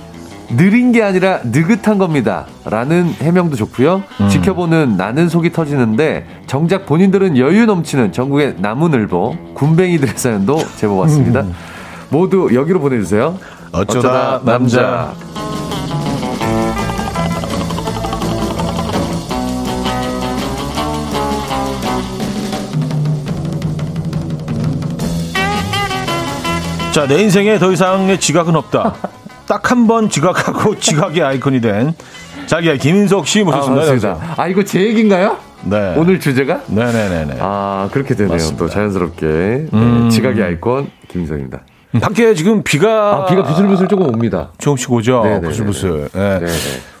[0.50, 2.46] 느린 게 아니라 느긋한 겁니다.
[2.66, 4.02] 라는 해명도 좋고요.
[4.20, 4.28] 음.
[4.28, 11.40] 지켜보는 나는 속이 터지는데 정작 본인들은 여유 넘치는 전국의 나무늘보 군뱅이들의 사연도 제보 왔습니다.
[11.40, 11.54] 음.
[12.10, 13.38] 모두 여기로 보내주세요.
[13.72, 14.82] 어쩌다, 어쩌다 남자.
[14.82, 15.14] 남자.
[26.94, 28.94] 자, 내 인생에 더 이상의 지각은 없다.
[29.48, 31.92] 딱 한 번 지각하고 지각의 아이콘이 된
[32.46, 34.12] 자기야 김인석 씨 모셨습니다.
[34.12, 35.36] 아, 아, 이거 제 얘기인가요?
[35.64, 35.94] 네.
[35.96, 36.60] 오늘 주제가?
[36.68, 37.38] 네네네네.
[37.40, 38.32] 아, 그렇게 되네요.
[38.32, 38.64] 맞습니다.
[38.64, 39.26] 또 자연스럽게.
[39.26, 40.08] 네, 음.
[40.08, 41.62] 지각의 아이콘 김인석입니다.
[41.96, 44.50] 음, 밖에 지금 비가 아, 비가 부슬부슬 조금 옵니다.
[44.58, 45.22] 조금씩 오죠.
[45.24, 45.48] 네네네네.
[45.48, 46.08] 부슬부슬.
[46.12, 46.40] 네.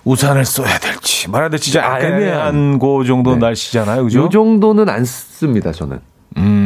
[0.04, 3.38] 우산을 써야 될지 말아야 될지 진짜 아, 애매한 그 정도 네.
[3.38, 4.02] 날씨잖아요.
[4.04, 4.26] 그죠?
[4.26, 6.00] 이 정도는 안 씁니다, 저는.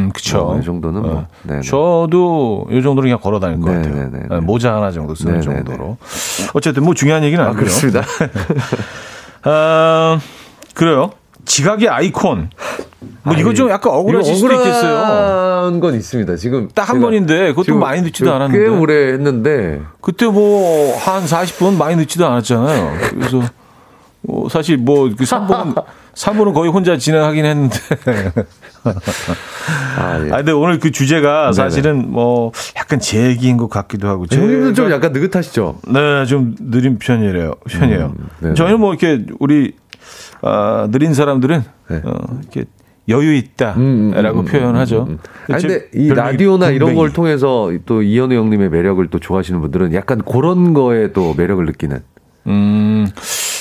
[0.09, 0.39] 음, 그쵸.
[0.45, 1.27] 뭐, 이 정도는 뭐.
[1.43, 1.61] 네.
[1.61, 4.11] 저도 이 정도로 그냥 걸어 다닐 것 같아요.
[4.11, 5.57] 네, 모자 하나 정도 쓰는 네네네.
[5.65, 5.97] 정도로.
[6.55, 7.59] 어쨌든 뭐 중요한 얘기는 아니고요.
[7.59, 8.03] 아, 그렇습니다.
[9.45, 10.19] 아,
[10.75, 11.11] 그래요.
[11.45, 12.51] 지각의 아이콘.
[13.23, 14.97] 뭐 이거 좀 약간 억울하실 수도 있겠어요.
[14.99, 16.37] 억울한 건 있습니다.
[16.37, 18.59] 지금 딱 한 번인데 그것도 많이 늦지도 않았는데.
[18.65, 22.93] 꽤 오래 했는데 그때 뭐 한 40분 많이 늦지도 않았잖아요.
[23.11, 23.43] 그래서
[24.23, 25.83] 뭐 사실 뭐 그 3분은
[26.19, 27.79] 3분은 거의 혼자 진행하긴 했는데.
[29.97, 30.33] 아, 예.
[30.33, 34.27] 아, 근데 오늘 그 주제가 사실은 뭐 약간 제 얘기인 것 같기도 하고.
[34.31, 35.79] 형님도 좀 약간 느긋하시죠?
[35.89, 37.55] 네, 좀 느린 편이래요.
[37.69, 38.15] 편이에요.
[38.43, 39.75] 음, 저는 뭐 이렇게 우리
[40.43, 42.03] 아, 느린 사람들은 네.
[42.05, 42.65] 어, 이렇게
[43.09, 45.07] 여유 있다라고 음, 음, 음, 음 표현하죠.
[45.09, 45.19] 음,
[45.51, 46.77] 아니, 근데 이 라디오나 분뱅이.
[46.77, 51.65] 이런 걸 통해서 또 이현우 형님의 매력을 또 좋아하시는 분들은 약간 그런 거에 또 매력을
[51.65, 52.01] 느끼는.
[52.49, 53.07] 음,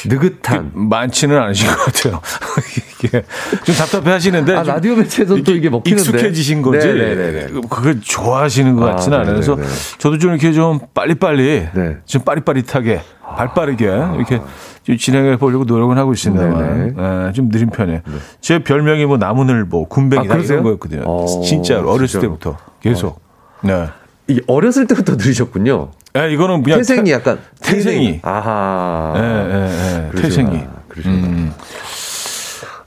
[0.05, 0.71] 느긋한.
[0.73, 2.21] 그, 많지는 않으신 것 같아요.
[3.03, 3.23] 이게
[3.63, 4.55] 좀 답답해 하시는데.
[4.55, 6.01] 아, 라디오 매체에서 또 이게 먹히는데.
[6.09, 6.87] 익숙해지신 거지.
[6.87, 7.47] 네네네.
[7.69, 9.33] 그걸 좋아하시는 것 같지는 아, 않아요.
[9.33, 9.57] 그래서
[9.97, 11.97] 저도 좀 이렇게 좀 빨리빨리, 네.
[12.05, 13.01] 좀 빠릿빠릿하게,
[13.35, 14.13] 발빠르게 아.
[14.15, 14.41] 이렇게
[14.83, 18.01] 좀 진행해 보려고 노력은 하고 있습니다만, 네, 좀 느린 편에.
[18.05, 18.13] 네.
[18.41, 21.03] 제 별명이 뭐 나무늘보, 군뱅이다 아, 이런 거였거든요.
[21.05, 22.21] 어, 진짜로 어렸을 진짜로.
[22.33, 23.07] 때부터 계속.
[23.07, 23.19] 어.
[23.61, 23.87] 네.
[24.29, 25.91] 이 어렸을 때부터 들으셨군요.
[26.17, 28.19] 네, 이거는 그냥 태생이 약간 태생이.
[28.23, 29.13] 아하.
[29.15, 30.21] 네, 네, 네.
[30.21, 30.63] 태생이.
[30.89, 31.27] 그러시구나.
[31.27, 31.53] 음.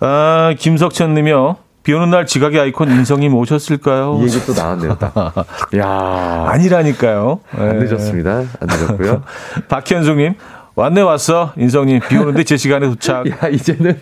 [0.01, 1.57] 아, 김석천 님이요.
[1.83, 4.19] 비 오는 날 지각의 아이콘 인성님 오셨을까요?
[4.21, 5.15] 이 얘기 또 나왔네요, 딱.
[5.79, 7.41] 야 아니라니까요.
[7.53, 8.31] 안 늦었습니다.
[8.33, 9.23] 안 늦었고요.
[9.69, 10.35] 박현숙님,
[10.75, 11.53] 왔네, 왔어.
[11.57, 13.29] 인성님, 비 오는데 제 시간에 도착.
[13.31, 13.99] 야, 이제는.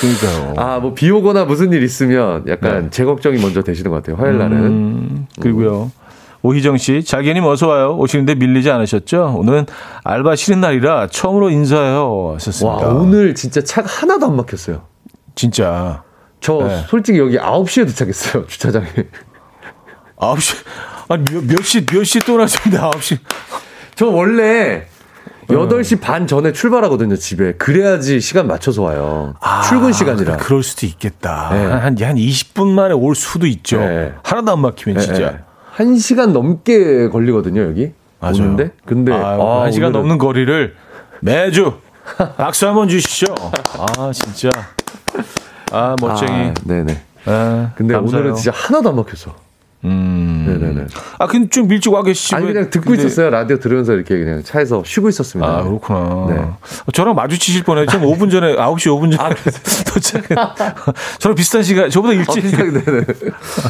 [0.00, 0.54] 그러니까요.
[0.56, 2.90] 아, 뭐, 비 오거나 무슨 일 있으면 약간 네.
[2.90, 4.56] 제 걱정이 먼저 되시는 것 같아요, 화요일 날은.
[4.56, 5.90] 음, 그리고요.
[6.42, 7.96] 오희정 씨, 자기님 어서 와요.
[7.98, 9.34] 오시는데 밀리지 않으셨죠?
[9.38, 9.66] 오늘은
[10.04, 12.32] 알바 쉬는 날이라 처음으로 인사해요.
[12.34, 12.86] 하셨습니다.
[12.86, 14.82] 와, 오늘 진짜 차가 하나도 안 막혔어요.
[15.34, 16.02] 진짜.
[16.40, 16.84] 저 네.
[16.88, 18.86] 솔직히 여기 9시에 도착했어요, 주차장에.
[20.16, 20.56] 9시,
[21.08, 23.18] 아니, 몇, 몇 시, 몇시 떠나셨는데 9시.
[23.96, 24.86] 저 원래
[25.48, 27.52] 8시 반 전에 출발하거든요, 집에.
[27.54, 29.34] 그래야지 시간 맞춰서 와요.
[29.40, 30.36] 아, 출근 시간이라.
[30.36, 31.50] 그럴 수도 있겠다.
[31.52, 31.64] 네.
[31.64, 33.80] 한, 한 20분 만에 올 수도 있죠.
[33.80, 34.12] 네.
[34.22, 35.47] 하나도 안 막히면 네, 진짜.
[35.78, 35.84] 네.
[35.84, 37.92] 1시간 넘게 걸리거든요, 여기.
[38.20, 38.36] 맞아요.
[38.36, 38.70] 오는데.
[38.84, 39.92] 근데 아, 아 1시간 오늘은...
[39.92, 40.74] 넘는 거리를
[41.20, 41.74] 매주
[42.36, 43.34] 박수 한번 주시죠.
[43.78, 44.50] 아, 진짜.
[45.70, 46.32] 아, 멋쟁이.
[46.32, 47.02] 아, 네네.
[47.26, 48.20] 아, 근데 감사해요.
[48.20, 49.47] 오늘은 진짜 하나도 안 막혔어.
[49.84, 50.44] 음.
[50.48, 50.86] 네네네.
[51.20, 52.34] 아, 근데 좀 일찍 와 계시지.
[52.34, 53.04] 아니, 그냥 듣고 근데...
[53.04, 53.30] 있었어요.
[53.30, 55.48] 라디오 들으면서 이렇게 그냥 차에서 쉬고 있었습니다.
[55.58, 56.26] 아, 그렇구나.
[56.30, 56.48] 네.
[56.92, 58.00] 저랑 마주치실 뻔했죠.
[58.00, 59.30] 5분 전에, 9시 5분 전에 아,
[59.92, 60.24] 도착.
[61.20, 62.44] 저랑 비슷한 시간, 저보다 일찍.
[62.44, 62.92] 아, 비슷하겠네요.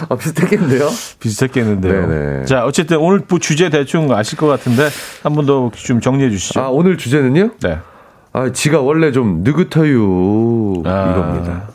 [0.09, 0.89] 아, 비슷했겠는데요?
[1.21, 2.07] 비슷했겠는데요.
[2.09, 2.45] 네네.
[2.47, 4.89] 자, 어쨌든 오늘 뭐 주제 대충 아실 것 같은데
[5.23, 6.61] 한 번 더 좀 정리해 주시죠.
[6.61, 7.51] 아, 오늘 주제는요?
[7.63, 7.79] 네.
[8.33, 10.83] 아, 지가 원래 좀 느긋해요.
[10.85, 11.11] 아.
[11.13, 11.69] 이겁니다.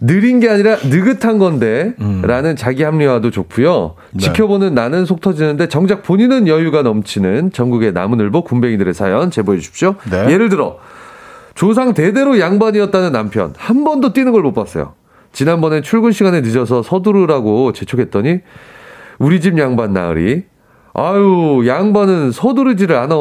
[0.00, 2.22] 느린 게 아니라 느긋한 건데 음.
[2.24, 3.94] 라는 자기 합리화도 좋고요.
[4.12, 4.18] 네.
[4.18, 9.94] 지켜보는 나는 속 터지는데 정작 본인은 여유가 넘치는 전국의 나무늘보 군뱅이들의 사연 제보해 주십시오.
[10.10, 10.30] 네.
[10.32, 10.78] 예를 들어
[11.54, 14.92] 조상 대대로 양반이었다는 남편 한 번도 뛰는 걸 못 봤어요.
[15.32, 18.40] 지난번에 출근 시간에 늦어서 서두르라고 재촉했더니
[19.18, 20.44] 우리 집 양반 나으리
[20.94, 23.14] 아유 양반은 서두르지를 않아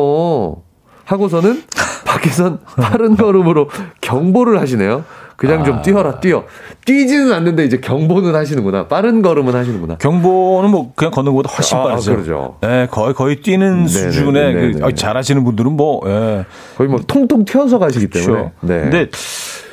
[1.05, 1.61] 하고서는
[2.05, 3.69] 밖에선 빠른 걸음으로
[4.01, 5.03] 경보를 하시네요.
[5.37, 5.63] 그냥 아.
[5.63, 6.43] 좀 뛰어라 뛰어.
[6.85, 8.87] 뛰지는 않는데 이제 경보는 하시는구나.
[8.87, 9.95] 빠른 걸음은 하시는구나.
[9.97, 12.11] 경보는 뭐 그냥 걷는 것보다 훨씬 아, 빠르죠.
[12.11, 12.57] 아, 그러죠.
[12.61, 16.45] 네, 거의 거의 뛰는 네네, 수준의 네네, 그, 잘하시는 분들은 뭐 예.
[16.77, 18.31] 거의 뭐 통통 튀어서 가시기 그렇죠.
[18.31, 18.51] 때문에.
[18.61, 18.81] 네.
[18.81, 19.09] 근데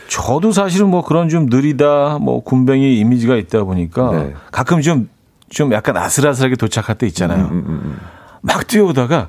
[0.08, 4.34] 저도 사실은 뭐 그런 좀 느리다 뭐 군뱅이 이미지가 있다 보니까 네.
[4.50, 7.46] 가끔 좀좀 약간 아슬아슬하게 도착할 때 있잖아요.
[7.46, 7.80] 음, 음, 음.
[7.84, 7.98] 음.
[8.42, 9.28] 막 뛰어오다가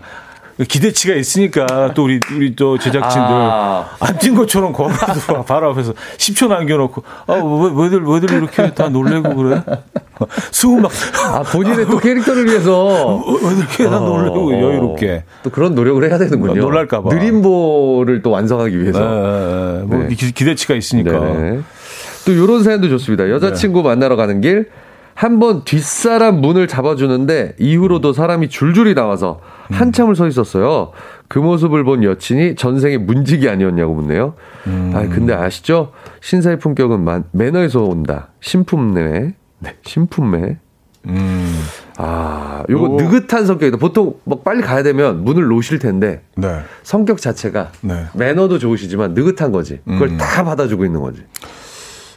[0.58, 3.90] 기대치가 있으니까 또 우리 우리 또 제작진들 아.
[4.00, 9.64] 안뛴 것처럼 걸어도 바로 앞에서 10초 남겨놓고 아왜 왜들 왜들 이렇게 다 놀래고 그래?
[10.52, 16.08] 수고 막아 본인의 또 캐릭터를 위해서 왜들 이렇게 다 놀래고 어, 여유롭게 또 그런 노력을
[16.08, 16.62] 해야 되는군요.
[16.62, 19.84] 놀랄까봐 느림보를 또 완성하기 위해서 네, 네, 네.
[19.86, 20.16] 뭐 네.
[20.16, 21.62] 기대치가 있으니까 네.
[22.26, 23.30] 또 이런 사연도 좋습니다.
[23.30, 23.90] 여자친구 네.
[23.90, 24.70] 만나러 가는 길
[25.16, 29.40] 한번 뒷사람 문을 잡아주는데 이후로도 사람이 줄줄이 나와서
[29.74, 30.92] 한참을 서 있었어요.
[31.28, 34.36] 그 모습을 본 여친이 전생에 문직이 아니었냐고 묻네요.
[34.68, 34.92] 음.
[34.94, 35.92] 아 근데 아시죠?
[36.22, 38.30] 신사의 품격은 매너에서 온다.
[38.42, 39.34] 신품매.
[39.60, 40.58] 네, 신품매.
[41.06, 41.64] 음.
[41.98, 42.90] 아, 요거 요...
[42.96, 43.78] 느긋한 성격이다.
[43.78, 46.60] 보통 막 빨리 가야 되면 문을 놓으실 텐데 네.
[46.84, 48.06] 성격 자체가 네.
[48.14, 49.80] 매너도 좋으시지만 느긋한 거지.
[49.86, 50.18] 그걸 음.
[50.18, 51.24] 다 받아주고 있는 거지.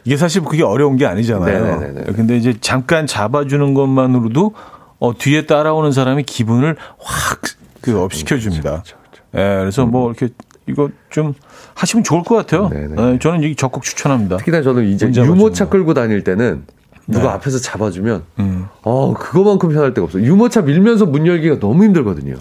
[0.05, 1.79] 이게 사실 그게 어려운 게 아니잖아요.
[1.79, 2.13] 네네네.
[2.13, 4.53] 근데 이제 잠깐 잡아주는 것만으로도
[4.99, 8.81] 어, 뒤에 따라오는 사람이 기분을 확 그 업시켜 줍니다.
[8.83, 9.23] 그렇죠, 그렇죠.
[9.35, 10.13] 예, 그래서 뭐 음.
[10.17, 10.33] 이렇게
[10.67, 11.33] 이거 좀
[11.75, 12.69] 하시면 좋을 것 같아요.
[12.73, 14.37] 예, 저는 이 적극 추천합니다.
[14.37, 16.65] 특히나 저는 이제 유모차 끌고 다닐 때는
[17.07, 17.29] 누가 네.
[17.29, 18.67] 앞에서 잡아주면 음.
[18.83, 20.23] 어 그거만큼 편할 데가 없어요.
[20.23, 22.35] 유모차 밀면서 문 열기가 너무 힘들거든요.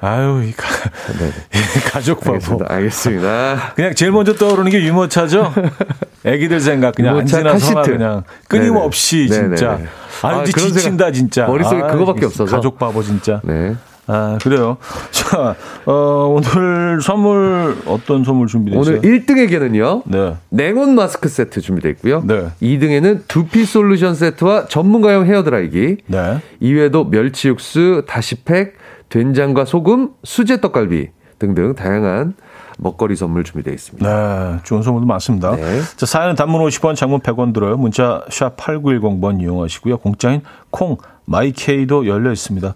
[0.00, 0.66] 아유, 이 가,
[1.90, 2.36] 가족 바보.
[2.36, 2.72] 알겠습니다.
[2.74, 3.72] 알겠습니다.
[3.74, 5.52] 그냥 제일 먼저 떠오르는 게 유모차죠?
[6.24, 7.82] 애기들 생각, 그냥 안지나 카시트.
[7.82, 9.56] 그냥 끊임없이 네네.
[9.56, 9.72] 진짜.
[9.72, 9.88] 네네네.
[10.22, 11.46] 아, 그런 지친다, 진짜.
[11.46, 12.56] 머릿속에 아, 그거밖에 이 없어서.
[12.56, 13.40] 가족 바보, 진짜.
[13.44, 13.74] 네.
[14.08, 14.76] 아, 그래요.
[15.10, 15.92] 자, 어,
[16.36, 18.98] 오늘 선물, 어떤 선물 준비되어 있어요?
[18.98, 20.02] 오늘 1등에게는요.
[20.06, 20.36] 네.
[20.50, 22.22] 냉온 마스크 세트 준비되어 있고요.
[22.24, 22.48] 네.
[22.62, 25.98] 2등에는 두피 솔루션 세트와 전문가용 헤어 드라이기.
[26.06, 26.40] 네.
[26.60, 28.74] 이외에도 멸치 육수, 다시팩,
[29.08, 31.08] 된장과 소금, 수제 떡갈비
[31.38, 32.34] 등등 다양한
[32.76, 34.52] 먹거리 선물 준비되어 있습니다.
[34.54, 35.56] 네, 좋은 선물도 많습니다.
[35.56, 35.80] 네.
[35.96, 37.76] 자, 사연은 단문 50원, 장문 100원 들어요.
[37.76, 39.98] 문자 샵 8910번 이용하시고요.
[39.98, 42.74] 공짜인 콩, 마이케이도 열려 있습니다.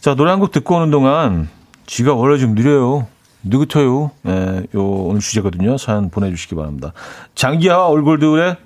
[0.00, 1.48] 자, 노래 한 곡 듣고 오는 동안
[1.86, 3.06] 지가 원래 좀 느려요.
[3.44, 4.12] 느긋해요.
[4.22, 5.76] 네, 요 오늘 주제거든요.
[5.76, 6.92] 사연 보내주시기 바랍니다.
[7.34, 8.56] 장기하 얼굴들의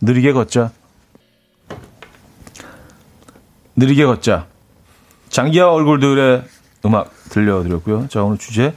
[0.00, 0.70] 느리게 걷자.
[3.76, 4.46] 느리게 걷자.
[5.28, 6.44] 장기하 얼굴들의
[6.86, 8.08] 음악 들려드렸고요.
[8.08, 8.74] 자, 오늘 주제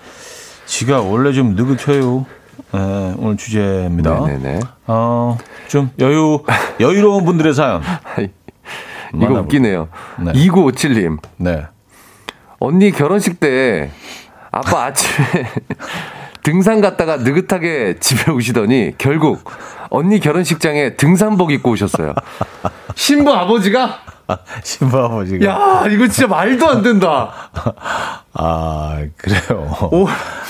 [0.69, 2.27] 지가 원래 좀 느긋해요.
[2.71, 4.23] 네, 오늘 주제입니다.
[4.27, 4.59] 네네네.
[4.85, 5.35] 어,
[5.67, 6.43] 좀 여유
[6.79, 7.81] 여유로운 분들의 사연.
[9.15, 9.39] 이거.
[9.41, 9.87] 웃기네요.
[10.19, 10.31] 네.
[10.33, 11.17] 2957님.
[11.37, 11.65] 네.
[12.59, 13.89] 언니 결혼식 때
[14.51, 15.49] 아빠 아침에
[16.43, 19.49] 등산 갔다가 느긋하게 집에 오시더니 결국
[19.89, 22.13] 언니 결혼식장에 등산복 입고 오셨어요.
[22.93, 24.01] 신부 아버지가
[24.63, 25.45] 신부 아버지가.
[25.45, 27.31] 야 이거 진짜 말도 안 된다.
[28.33, 29.89] 아, 그래요.
[29.91, 30.07] 오.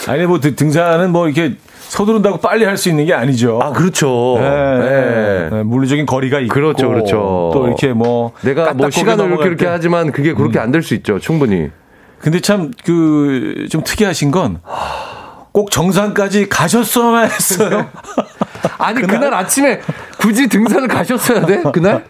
[0.08, 1.56] 아니, 뭐, 등- 등산은 뭐, 이렇게
[1.90, 3.60] 서두른다고 빨리 할 수 있는 게 아니죠.
[3.64, 4.38] 아 그렇죠.
[4.40, 5.50] 네, 네.
[5.52, 6.54] 네, 물리적인 거리가 있고.
[6.54, 7.50] 그렇죠, 그렇죠.
[7.54, 8.32] 또 이렇게 뭐.
[8.42, 9.72] 내가 뭐 시간을 이렇게 이렇게 때.
[9.72, 9.74] 음.
[9.74, 11.18] 하지만 그게 그렇게 안될 수 있죠.
[11.20, 11.72] 충분히.
[12.20, 14.60] 근데 참, 그, 좀 특이하신 건.
[15.52, 17.88] 꼭 정상까지 가셨어야 했어요.
[18.78, 19.80] 아니 그날, 아침에
[20.20, 21.64] 굳이 등산을 가셨어야 돼?
[21.74, 22.06] 그날?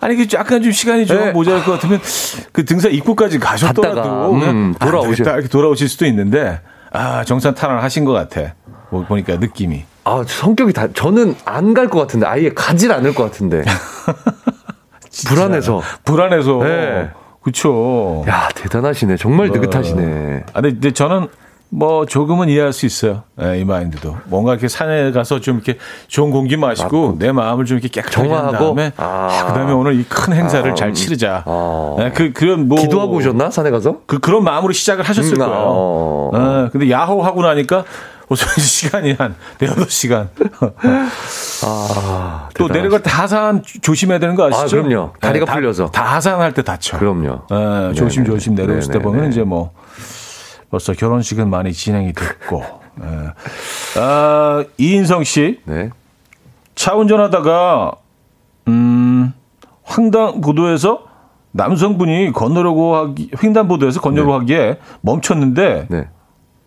[0.00, 1.30] 아니, 그 약간 좀 시간이 좀 네.
[1.32, 2.00] 모자랄 것 같으면
[2.52, 6.60] 그 등산 입구까지 가셨더라도 갔다가, 그냥 음, 아, 돌아오실- 이렇게 돌아오실 수도 있는데
[6.92, 8.54] 아 정산 탈환하신 것 같아.
[8.90, 9.84] 뭐 보니까 느낌이.
[10.04, 13.62] 아 성격이 다 저는 안 갈 것 같은데 아예 가질 않을 것 같은데.
[15.28, 15.82] 불안해서.
[16.04, 16.58] 불안해서.
[16.62, 17.10] 네.
[17.42, 18.24] 그쵸.
[18.28, 19.16] 야 대단하시네.
[19.16, 20.44] 정말 느긋하시네.
[20.52, 21.28] 아, 근데, 근데 저는
[21.72, 23.22] 뭐 조금은 이해할 수 있어요.
[23.40, 24.16] 예, 이 마인드도.
[24.24, 28.38] 뭔가 이렇게 산에 가서 좀 이렇게 좋은 공기 마시고 내 마음을 좀 이렇게 깨끗하게 한
[28.38, 28.64] 정화하고?
[28.74, 29.44] 다음에 아.
[29.48, 30.94] 그다음에 오늘 이 큰 행사를 아, 잘 음.
[30.94, 31.44] 치르자.
[31.46, 31.96] 아.
[32.00, 33.98] 예, 그 그런 뭐 기도하고 오셨나 산에 가서?
[34.06, 35.54] 그 그런 마음으로 시작을 하셨을 음, 거예요.
[35.54, 36.30] 어.
[36.34, 37.84] 예, 근데 야호 하고 나니까
[38.28, 40.28] 우선 시간이 한 네여덟 시간.
[41.64, 44.78] 아 또 내려갈 때 하산 조심해야 되는 거 아시죠?
[44.78, 45.12] 아, 그럼요.
[45.20, 45.86] 다리가 다- 풀려서.
[45.90, 46.98] 다 하산할 때 다쳐.
[46.98, 47.42] 그럼요.
[47.52, 48.34] 예, 조심 네네.
[48.34, 48.98] 조심 내려오실 때.
[48.98, 49.72] 보면 이제 뭐
[50.70, 52.62] 벌써 결혼식은 많이 진행이 됐고.
[53.02, 54.00] 예.
[54.00, 55.90] 아, 이인성 씨, 네.
[56.74, 57.92] 차 운전하다가
[58.68, 59.32] 음,
[59.96, 61.04] 횡단보도에서
[61.52, 66.08] 남성분이 건너려고 하기 횡단보도에서 건너려고 하기에 멈췄는데 네.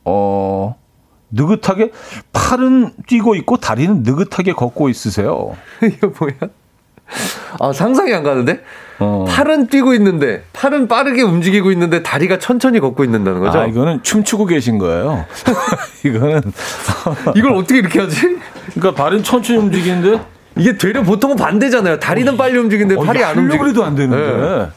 [0.04, 0.76] 어
[1.32, 1.92] 느긋하게
[2.34, 5.56] 팔은 뛰고 있고 다리는 느긋하게 걷고 있으세요.
[5.82, 6.34] 이거 뭐야?
[7.60, 8.62] 아 상상이 안 가는데?
[9.00, 9.26] 어.
[9.28, 13.60] 팔은 뛰고 있는데 팔은 빠르게 움직이고 있는데 다리가 천천히 걷고 있는다는 거죠?
[13.60, 15.26] 아 이거는 춤추고 계신 거예요.
[16.06, 16.42] 이거는
[17.36, 18.38] 이걸 어떻게 이렇게 하지?
[18.74, 20.22] 그러니까 발은 천천히 움직이는데
[20.58, 22.00] 이게 되려 보통은 반대잖아요.
[22.00, 23.66] 다리는 빨리 움직이는데 어, 팔이 안 움직여.
[23.66, 24.70] 해도 안 되는데.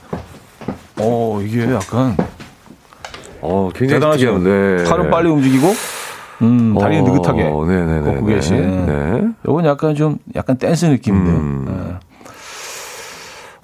[0.98, 2.16] 어 이게 약간
[3.42, 4.38] 어, 굉장히 대단하죠.
[4.38, 4.84] 네.
[4.84, 5.74] 팔은 빨리 움직이고
[6.42, 8.00] 음, 다리는 어, 느긋하게 네네네.
[8.14, 8.86] 걷고 계신.
[8.86, 9.22] 네.
[9.46, 11.34] 요건 약간 좀 약간 댄스 느낌인데요.
[11.36, 11.98] 음.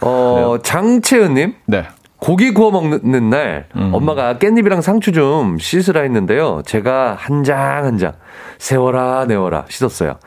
[0.03, 1.55] 어, 장채은님.
[1.67, 1.85] 네.
[2.19, 3.91] 고기 구워 먹는 날 음.
[3.93, 6.63] 엄마가 깻잎이랑 상추 좀 씻으라 했는데요.
[6.65, 8.13] 제가 한 장 한 장
[8.59, 10.19] 세워라 내워라 씻었어요.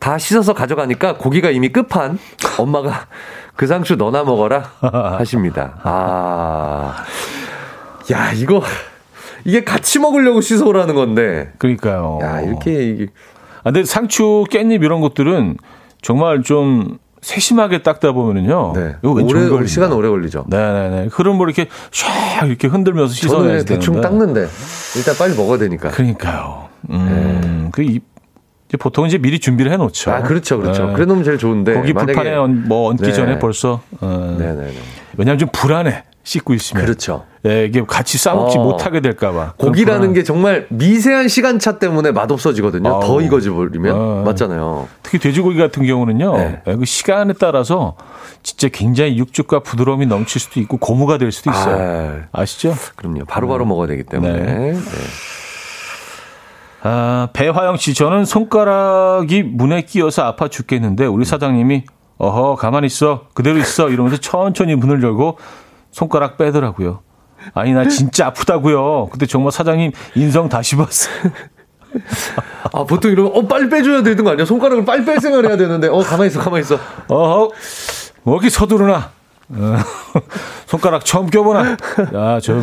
[0.00, 2.18] 다 씻어서 가져가니까 고기가 이미 끝판.
[2.58, 3.06] 엄마가
[3.54, 4.64] 그 상추 너나 먹어라
[5.18, 5.78] 하십니다.
[5.84, 7.04] 아,
[8.12, 8.60] 야 이거
[9.44, 11.52] 이게 같이 먹으려고 씻어오라는 건데.
[11.58, 12.18] 그러니까요.
[12.22, 13.06] 야 이렇게 이게
[13.60, 15.56] 아, 근데 상추, 깻잎 이런 것들은
[16.02, 18.72] 정말 좀 세심하게 닦다 보면은요.
[18.76, 18.94] 네.
[19.02, 19.66] 오래 걸린다.
[19.66, 20.44] 시간 오래 걸리죠.
[20.46, 21.08] 네네네.
[21.10, 23.74] 흐름을 이렇게 샥 이렇게 흔들면서 씻어내야 되는데.
[23.74, 24.46] 대충 닦는데
[24.96, 25.90] 일단 빨리 먹어야 되니까.
[25.90, 26.68] 그러니까요.
[26.90, 28.00] 음, 그 이,
[28.78, 30.12] 보통 이제 미리 준비를 해놓죠.
[30.12, 30.86] 아 그렇죠 그렇죠.
[30.86, 30.92] 네.
[30.92, 31.74] 그래 놓으면 제일 좋은데.
[31.82, 33.12] 만약에- 불판에 얹, 뭐 얹기 네.
[33.12, 34.72] 전에 벌써 어, 네네네.
[35.16, 37.24] 왜냐하면 좀 불안해 씻고 있으면 그렇죠.
[37.46, 38.62] 예, 이게 같이 싸먹지 어.
[38.64, 42.88] 못하게 될까봐 고기라는 게 정말 미세한 시간차 때문에 맛없어지거든요.
[42.88, 43.00] 아우.
[43.00, 44.22] 더 익어져 버리면 어.
[44.24, 44.88] 맞잖아요.
[45.04, 46.62] 특히 돼지고기 같은 경우는요 네.
[46.66, 47.94] 예, 그 시간에 따라서
[48.42, 52.74] 진짜 굉장히 육즙과 부드러움이 넘칠 수도 있고 고무가 될 수도 있어요 아, 아시죠?
[52.96, 53.24] 그럼요.
[53.26, 54.32] 바로바로 먹어야 되기 때문에.
[54.32, 54.72] 네.
[54.72, 54.80] 네.
[56.82, 61.84] 아, 배화영 씨, 저는 손가락이 문에 끼어서 아파 죽겠는데 우리 사장님이
[62.18, 65.38] 어허 가만히 있어 그대로 있어 이러면서 천천히 문을 열고
[66.00, 67.00] 손가락 빼더라고요.
[67.54, 69.06] 아니, 나 진짜 아프다고요.
[69.10, 71.08] 근데 정말 사장님 인성 다시 봤어.
[72.74, 74.44] 아, 보통 이러면, 어, 빨리 빼줘야 되는 거 아니야?
[74.44, 76.74] 손가락을 빨리 뺄 생각을 해야 되는데, 어, 가만히 있어, 가만히 있어.
[77.08, 77.48] 어,
[78.24, 79.10] 뭐 이렇게 서두르나?
[79.48, 79.76] 어,
[80.66, 81.76] 손가락 처음 껴보나?
[82.14, 82.62] 야, 점,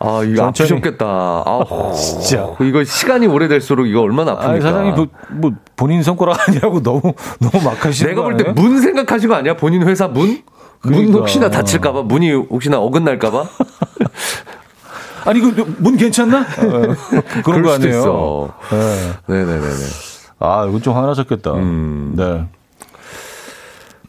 [0.00, 0.70] 아, 이거 천천히.
[0.80, 1.06] 아프셨겠다.
[1.06, 2.48] 아, 진짜.
[2.62, 4.44] 이거 시간이 오래될수록 이거 얼마나 아픕니까?
[4.48, 7.00] 아니, 사장님, 그, 뭐, 본인 손가락 아니라고 너무,
[7.38, 9.54] 너무 막 하시는 내가 볼 때 문 생각하신 거 아니야?
[9.54, 10.42] 본인 회사 문?
[10.80, 11.10] 그러니까.
[11.12, 12.02] 문 혹시나 다칠까봐?
[12.02, 13.44] 문이 혹시나 어긋날까봐?
[15.26, 16.40] 아니, 그, 문 괜찮나?
[16.40, 17.98] 어, 그런 거 아니에요?
[17.98, 18.54] 있어.
[18.70, 19.12] 네.
[19.34, 19.84] 네네네네.
[20.38, 21.52] 아, 이건 좀 화나셨겠다.
[21.54, 22.12] 음.
[22.16, 22.46] 네.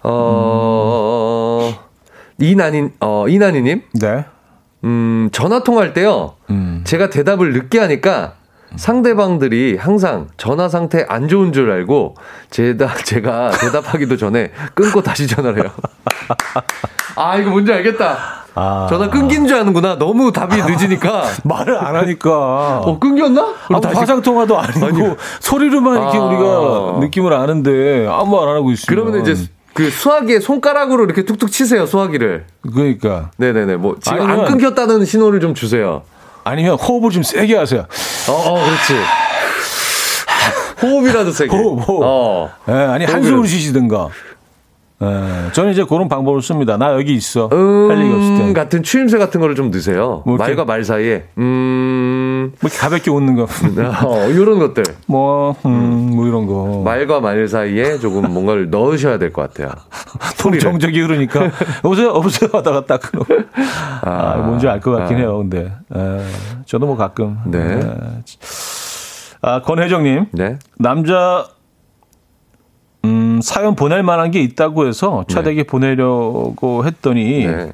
[0.03, 1.75] 어, 음.
[2.39, 3.81] 이난이, 어, 이난이님?
[3.99, 4.25] 네.
[4.83, 6.35] 음, 전화 통화할 때요.
[6.51, 6.81] 음.
[6.85, 8.35] 제가 대답을 늦게 하니까
[8.77, 12.15] 상대방들이 항상 전화 상태 안 좋은 줄 알고
[12.49, 15.71] 제가, 제가 대답하기도 전에 끊고 다시 전화를 해요.
[17.15, 18.17] 아, 이거 뭔지 알겠다.
[18.55, 18.87] 아.
[18.89, 19.97] 전화 끊긴 줄 아는구나.
[19.99, 21.25] 너무 답이 늦으니까.
[21.45, 22.79] 말을 안 하니까.
[22.79, 23.53] 어, 끊겼나?
[23.69, 23.95] 아, 다시...
[23.95, 25.15] 화상통화도 아니고 아니.
[25.39, 26.21] 소리로만 이렇게 아.
[26.21, 28.85] 우리가 느낌을 아는데 아무 말 안 하고 있어요.
[28.87, 29.35] 그러면 이제
[29.73, 32.45] 그 수화기에 손가락으로 이렇게 툭툭 치세요, 수화기를.
[32.73, 33.29] 그러니까.
[33.37, 33.75] 네네네.
[33.77, 36.01] 뭐, 지금 아니면, 안 끊겼다는 신호를 좀 주세요.
[36.47, 37.85] 아니면 호흡을 좀 세게 하세요.
[38.29, 38.93] 어, 어 그렇지.
[40.81, 41.55] 호흡이라도 세게.
[41.55, 42.01] 호흡, 호흡.
[42.03, 42.49] 어.
[42.67, 44.09] 네, 아니, 한숨을 쉬시든가.
[44.99, 46.75] 네, 저는 이제 그런 방법을 씁니다.
[46.77, 47.49] 나 여기 있어.
[47.53, 48.53] 음, 할 얘기 없을 때.
[48.53, 50.23] 같은 추임새 같은 거를 좀 넣으세요.
[50.25, 51.25] 뭐 말과 말 사이에.
[51.37, 52.51] 음.
[52.61, 53.43] 뭐 가볍게 웃는 거.
[54.05, 54.83] 어, 이런 것들.
[55.05, 56.81] 뭐, 음, 뭐 이런 거.
[56.83, 59.69] 말과 말 사이에 조금 뭔가를 넣으셔야 될 것 같아요.
[60.39, 61.51] 통 정적이 흐르니까.
[61.83, 62.07] 여보세요?
[62.09, 62.49] 여보세요?
[62.53, 63.01] 하다가 딱.
[64.01, 65.19] 아, 아 뭔지 알 것 같긴 아.
[65.19, 65.37] 해요.
[65.37, 65.71] 근데.
[65.95, 66.21] 에,
[66.65, 67.37] 저도 뭐 가끔.
[67.45, 67.59] 네.
[67.59, 67.79] 에.
[69.41, 70.27] 아, 권혜정님.
[70.31, 70.57] 네.
[70.79, 71.45] 남자
[73.37, 75.63] 음, 사연 보낼 만한 게 있다고 해서 차대기 네.
[75.63, 77.71] 보내려고 했더니 네.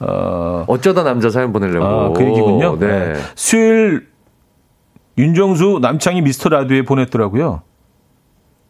[0.00, 2.78] 어, 어쩌다 남자 사연 보내려고 아, 그 얘기군요.
[2.78, 2.86] 네.
[2.86, 3.14] 네.
[3.34, 4.06] 수요일
[5.16, 7.62] 윤정수 남창희 미스터 라디오에 보냈더라고요.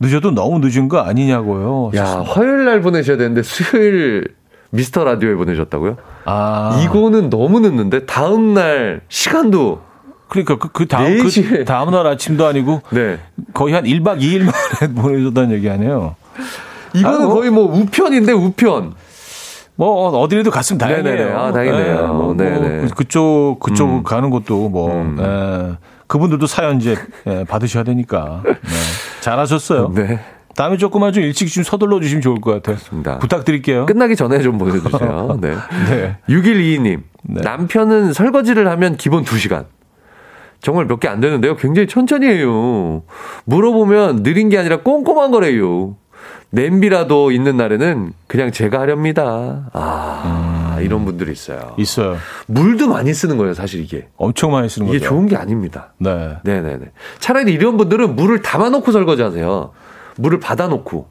[0.00, 1.92] 늦어도 너무 늦은 거 아니냐고요.
[1.96, 4.34] 야, 화요일 날 보내셔야 되는데 수요일
[4.70, 5.96] 미스터 라디오에 보내셨다고요?
[6.26, 6.82] 아.
[6.84, 9.80] 이거는 너무 늦는데 다음 날 시간도
[10.28, 13.18] 그러니까 그, 그 다음 그 다음 날 아침도 아니고 네.
[13.54, 16.16] 거의 한 1박 2일 만에 보내줬다는 얘기 아니에요.
[16.94, 18.94] 이거는 아, 뭐, 거의 뭐 우편인데 우편.
[19.76, 21.36] 뭐 어디라도 갔으면 다행이에요.
[21.36, 22.00] 아, 다행이네요.
[22.00, 24.02] 네, 뭐, 네 그쪽 그쪽 음.
[24.04, 25.18] 가는 것도 뭐 음.
[25.20, 25.76] 에,
[26.06, 28.54] 그분들도 사연 이제 에, 받으셔야 되니까 네.
[29.20, 29.90] 잘하셨어요.
[29.94, 30.20] 네.
[30.54, 32.76] 다음에 조금만 좀 일찍 좀 서둘러 주시면 좋을 것 같아요.
[32.76, 33.18] 그렇습니다.
[33.18, 33.86] 부탁드릴게요.
[33.86, 35.38] 끝나기 전에 좀 보내주세요.
[35.42, 35.56] 네.
[35.90, 36.16] 네.
[36.28, 37.02] 6122님.
[37.24, 37.40] 네.
[37.42, 39.64] 남편은 설거지를 하면 기본 2시간.
[40.60, 41.56] 정말 몇 개 안 되는데요.
[41.56, 43.02] 굉장히 천천히 해요.
[43.46, 45.96] 물어보면 느린 게 아니라 꼼꼼한 거래요.
[46.54, 49.70] 냄비라도 있는 날에는 그냥 제가 하렵니다.
[49.72, 50.82] 아, 음.
[50.84, 51.74] 이런 분들이 있어요.
[51.78, 52.16] 있어요.
[52.46, 54.08] 물도 많이 쓰는 거예요, 사실 이게.
[54.16, 54.96] 엄청 많이 쓰는 거죠.
[54.96, 55.92] 이게 좋은 게 아닙니다.
[55.98, 56.36] 네.
[56.44, 56.86] 네네네.
[57.18, 59.72] 차라리 이런 분들은 물을 담아놓고 설거지 하세요.
[60.16, 61.08] 물을 받아놓고.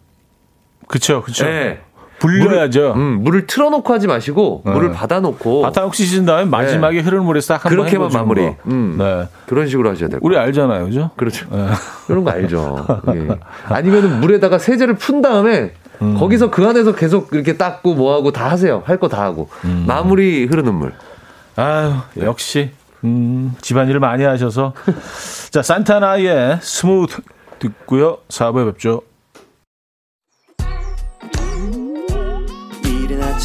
[0.88, 1.46] 그쵸, 그쵸.
[1.46, 1.82] 네.
[2.28, 2.80] 불려야죠.
[2.94, 4.72] 물을, 음, 물을 틀어놓고 하지 마시고 네.
[4.72, 7.04] 물을 받아놓고 바탕 씻은 다음에 마지막에 네.
[7.04, 8.56] 흐르는 물에 싹 한번 그렇게만 마무리.
[8.68, 9.28] 음, 네.
[9.46, 10.20] 그런 식으로 하셔야 돼요.
[10.24, 11.12] 우리 알잖아요, 그죠?
[11.16, 11.46] 그렇죠.
[11.52, 11.68] 네.
[12.08, 12.86] 그런 거 알죠.
[13.16, 13.28] 예.
[13.66, 16.16] 아니면은 물에다가 세제를 푼 다음에 음.
[16.18, 18.82] 거기서 그 안에서 계속 이렇게 닦고 뭐하고 다 하세요.
[18.86, 19.86] 할 거 다 하고 음.
[19.88, 20.94] 마무리 흐르는 물.
[21.56, 22.72] 아유 역시
[23.04, 24.74] 음, 집안일을 많이 하셔서
[25.52, 27.18] 자 산타나의 Smooth
[27.60, 28.18] 듣고요.
[28.30, 29.02] 4부에 뵙죠.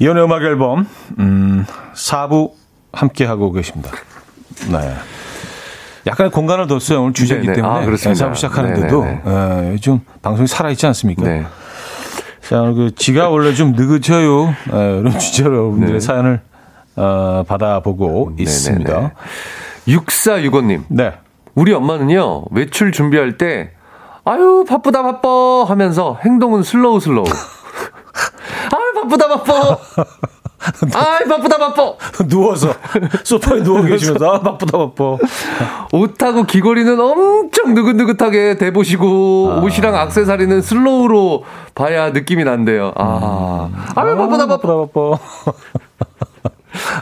[0.00, 0.86] 이현우의 음악 앨범
[1.18, 2.52] 음, 4부
[2.92, 3.90] 함께 하고 계십니다.
[4.70, 4.94] 네.
[6.06, 7.02] 약간 공간을 뒀어요.
[7.02, 7.56] 오늘 주제이기 네네.
[7.56, 7.74] 때문에.
[7.74, 8.30] 아, 그렇습니다.
[8.30, 11.22] 4부 시작하는데도 어, 요즘 방송이 살아있지 않습니까?
[11.22, 11.44] 네.
[12.48, 14.46] 자, 그 지가 원래 좀 느긋해요.
[14.72, 16.00] 네, 이런 주제로 여러분들의 네.
[16.00, 16.40] 사연을
[16.96, 18.42] 어, 받아보고 네네네.
[18.42, 19.12] 있습니다.
[19.86, 20.84] 6465님.
[20.88, 21.12] 네.
[21.54, 23.72] 우리 엄마는요, 외출 준비할 때,
[24.24, 27.24] 아유, 바쁘다, 바빠 하면서 행동은 slow slow.
[29.02, 29.78] 바쁘다 바빠.
[30.94, 31.94] 아 바쁘다 바빠.
[32.28, 32.74] 누워서
[33.24, 35.16] 소파에 누워 계시면서 아 바쁘다 바빠.
[35.92, 39.60] 옷하고 귀걸이는 엄청 느긋느긋하게 대보시고 아.
[39.62, 41.44] 옷이랑 악세사리는 슬로우로
[41.74, 42.92] 봐야 느낌이 난대요.
[42.96, 43.78] 아, 음.
[43.94, 45.18] 아 바쁘다 바쁘다 바빠.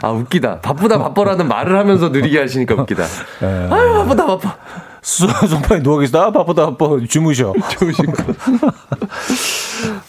[0.01, 0.61] 아, 웃기다.
[0.61, 3.03] 바쁘다, 바빠라는 말을 하면서 느리게 하시니까 웃기다.
[3.41, 3.67] 네.
[3.69, 4.55] 아유, 바쁘다, 바빠.
[5.01, 6.25] 소파에 누워 계시다.
[6.25, 6.97] 아, 바쁘다, 바빠.
[7.07, 7.53] 주무셔.
[7.69, 8.23] 주무신 거.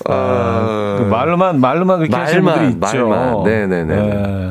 [0.13, 3.09] 아, 그 말로만, 말로만 그렇게 말만, 하시는 분들이 있죠.
[3.09, 3.45] 말만.
[3.45, 3.97] 네네네.
[3.97, 4.51] 네.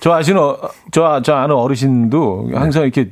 [0.00, 0.56] 저 아시는, 어,
[0.92, 3.10] 저, 저 아는 어르신도 항상 이렇게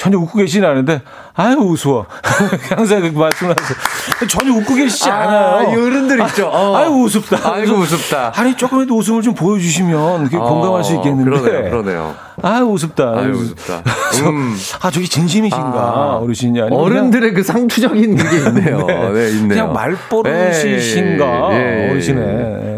[0.00, 1.02] 전혀 웃고 계시지 않은데,
[1.34, 2.06] 아유, 우스워.
[2.74, 4.26] 항상 그렇게 말씀을 하세요.
[4.28, 5.68] 전혀 웃고 계시지 아, 않아요.
[5.78, 6.48] 어른들 있죠.
[6.48, 6.74] 어.
[6.74, 7.52] 아유, 우습다.
[7.52, 8.32] 아이고, 우습다.
[8.34, 11.30] 아니, 조금이라도 웃음을 좀 보여주시면 어, 공감할 수 있겠는데.
[11.30, 12.14] 그러네요, 그러네요.
[12.40, 13.12] 아유, 우습다.
[13.14, 13.82] 아유, 우습다.
[14.24, 14.56] 음.
[14.80, 18.86] 아, 저기 진심이신가, 아, 어르신이 아니 어른들의 그 상투적인 게 있네요.
[18.86, 19.48] 네, 네 있네요.
[19.48, 22.24] 그냥 말버릇이신가, 예, 예, 예, 어르신의.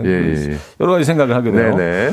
[0.05, 1.77] 예, 예, 여러 가지 생각을 하게 돼요.
[1.77, 2.11] 네네.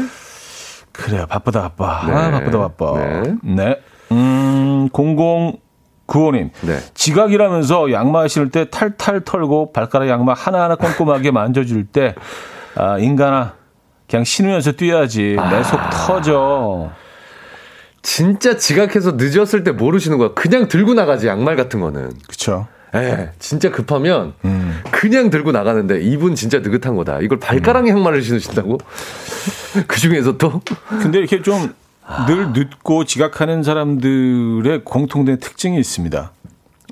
[0.91, 2.03] 그래요, 바쁘다, 바빠.
[2.05, 2.13] 네.
[2.13, 2.93] 아, 바쁘다, 바빠.
[2.99, 3.33] 네.
[3.41, 3.75] 네.
[4.11, 4.38] 음,
[4.87, 6.49] 0095님.
[6.61, 6.79] 네.
[6.93, 12.15] 지각이라면서 양말 신을 때 탈탈 털고 발가락 양말 하나하나 꼼꼼하게 만져줄 때,
[12.75, 13.55] 아, 인간아,
[14.09, 15.35] 그냥 신으면서 뛰어야지.
[15.51, 15.89] 내속 아.
[15.89, 16.91] 터져.
[18.01, 20.33] 진짜 지각해서 늦었을 때 모르시는 거야.
[20.33, 22.11] 그냥 들고 나가지, 양말 같은 거는.
[22.27, 22.67] 그쵸.
[22.95, 24.81] 예, 진짜 급하면 음.
[24.89, 27.19] 그냥 들고 나가는데 이분 진짜 느긋한 거다.
[27.21, 27.89] 이걸 발가락 음.
[27.89, 28.79] 양말을 신으신다고?
[29.87, 30.61] 그 중에서 또?
[30.87, 31.73] 근데 이렇게 좀
[32.27, 36.31] 늘 늦고 지각하는 사람들의 공통된 특징이 있습니다.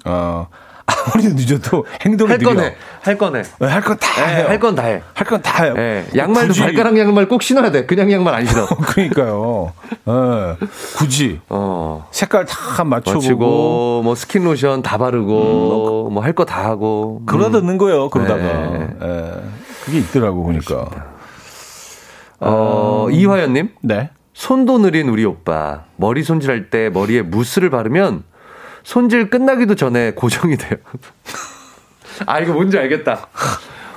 [0.05, 0.47] 어,
[0.85, 2.49] 아무리 늦어도 행동이 할 느려.
[2.53, 2.75] 거네.
[3.01, 3.41] 할 거네.
[3.59, 4.45] 네, 할건 다 네, 해요.
[4.47, 5.01] 할건 다 해.
[5.13, 5.73] 할 건 다 해요.
[5.75, 6.61] 네, 양말도 굳이.
[6.61, 7.85] 발가락 양말 꼭 신어야 돼.
[7.85, 8.67] 그냥 양말 안 신어.
[8.87, 9.73] 그러니까요.
[10.05, 12.07] 네, 굳이 어.
[12.11, 17.59] 색깔 다 맞춰보고 맞추고 뭐 스킨 로션 다 바르고 음, 뭐할 거 다 하고 그러다
[17.61, 18.09] 는 거예요.
[18.09, 18.87] 그러다가 네.
[18.99, 19.31] 네.
[19.83, 20.89] 그게 있더라고 보니까.
[22.39, 23.69] 어, 음, 이화연님.
[23.81, 24.09] 네.
[24.37, 25.85] 손도 느린 우리 오빠.
[25.95, 28.23] 머리 손질할 때 머리에 무스를 바르면
[28.83, 30.77] 손질 끝나기도 전에 고정이 돼요.
[32.27, 33.29] 아, 이거 뭔지 알겠다.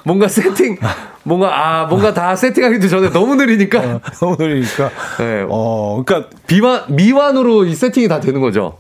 [0.02, 0.78] 뭔가 세팅,
[1.24, 1.50] 뭔가,
[1.82, 3.80] 아, 뭔가 다 세팅하기도 전에 너무 느리니까.
[3.80, 4.90] 어, 너무 느리니까.
[5.20, 5.44] 네.
[5.46, 6.30] 어, 그러니까.
[6.46, 8.78] 비완, 미완으로 이 세팅이 다 되는 거죠.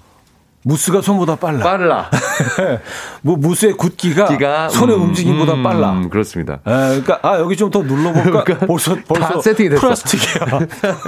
[0.62, 1.58] 무스가 손보다 빨라.
[1.64, 2.10] 빨라.
[3.22, 5.92] 뭐 무스의 굳기가 기가, 손의 음, 움직임보다 음, 빨라.
[5.92, 6.54] 음, 그렇습니다.
[6.54, 6.60] 에,
[7.00, 8.44] 그러니까 아 여기 좀 더 눌러볼까?
[8.44, 9.80] 그러니까 벌써 벌써 세팅이 됐어.
[9.80, 10.58] 플라스틱이야.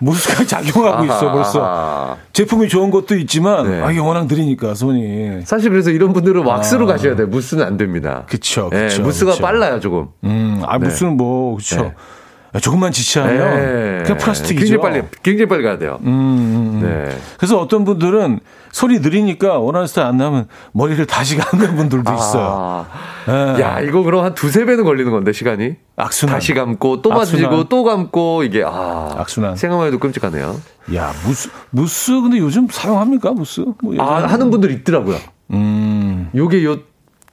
[0.00, 2.18] 무스가 작용하고 있어 벌써.
[2.32, 3.80] 제품이 좋은 것도 있지만 네.
[3.82, 5.42] 아 이게 워낙 느리니까 손이.
[5.44, 6.92] 사실 그래서 이런 분들은 왁스로 아.
[6.92, 7.24] 가셔야 돼.
[7.24, 8.24] 무스는 안 됩니다.
[8.28, 8.68] 그렇죠.
[8.70, 9.42] 네, 무스가 그쵸.
[9.42, 10.08] 빨라요 조금.
[10.24, 10.86] 음, 아 네.
[10.86, 11.92] 무스는 뭐 그렇죠.
[12.52, 12.60] 네.
[12.60, 14.02] 조금만 지체하면 네.
[14.02, 14.58] 그냥 플라스틱이죠.
[14.60, 15.98] 굉장히 빨리, 굉장히 빨리 가야 돼요.
[16.02, 16.80] 음, 음, 음.
[16.82, 17.16] 네.
[17.38, 18.40] 그래서 어떤 분들은
[18.72, 22.14] 손이 느리니까 원하는 스타일 안 나면 머리를 다시 감는 분들도 아.
[22.14, 22.86] 있어요.
[23.26, 23.54] 아.
[23.56, 23.62] 네.
[23.62, 25.76] 야, 이거 그럼 한 두세 배는 걸리는 건데, 시간이?
[25.96, 26.36] 악순환.
[26.36, 29.14] 다시 감고, 또 만지고, 또 감고, 이게, 아.
[29.16, 29.56] 악순환.
[29.56, 30.60] 생각만 해도 끔찍하네요.
[30.94, 33.64] 야, 무스, 무스, 근데 요즘 사용합니까, 무스?
[33.82, 35.16] 뭐 아, 하는 분들 있더라고요.
[35.52, 36.30] 음.
[36.34, 36.78] 요게 요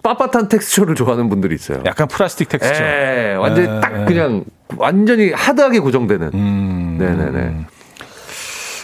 [0.04, 1.82] 빳빳한 텍스처를 좋아하는 분들이 있어요.
[1.86, 2.84] 약간 플라스틱 텍스처.
[2.84, 4.43] 예, 완전히 에, 딱 그냥
[4.78, 6.32] 완전히 hard하게 고정되는.
[6.34, 7.66] 음, 네네네.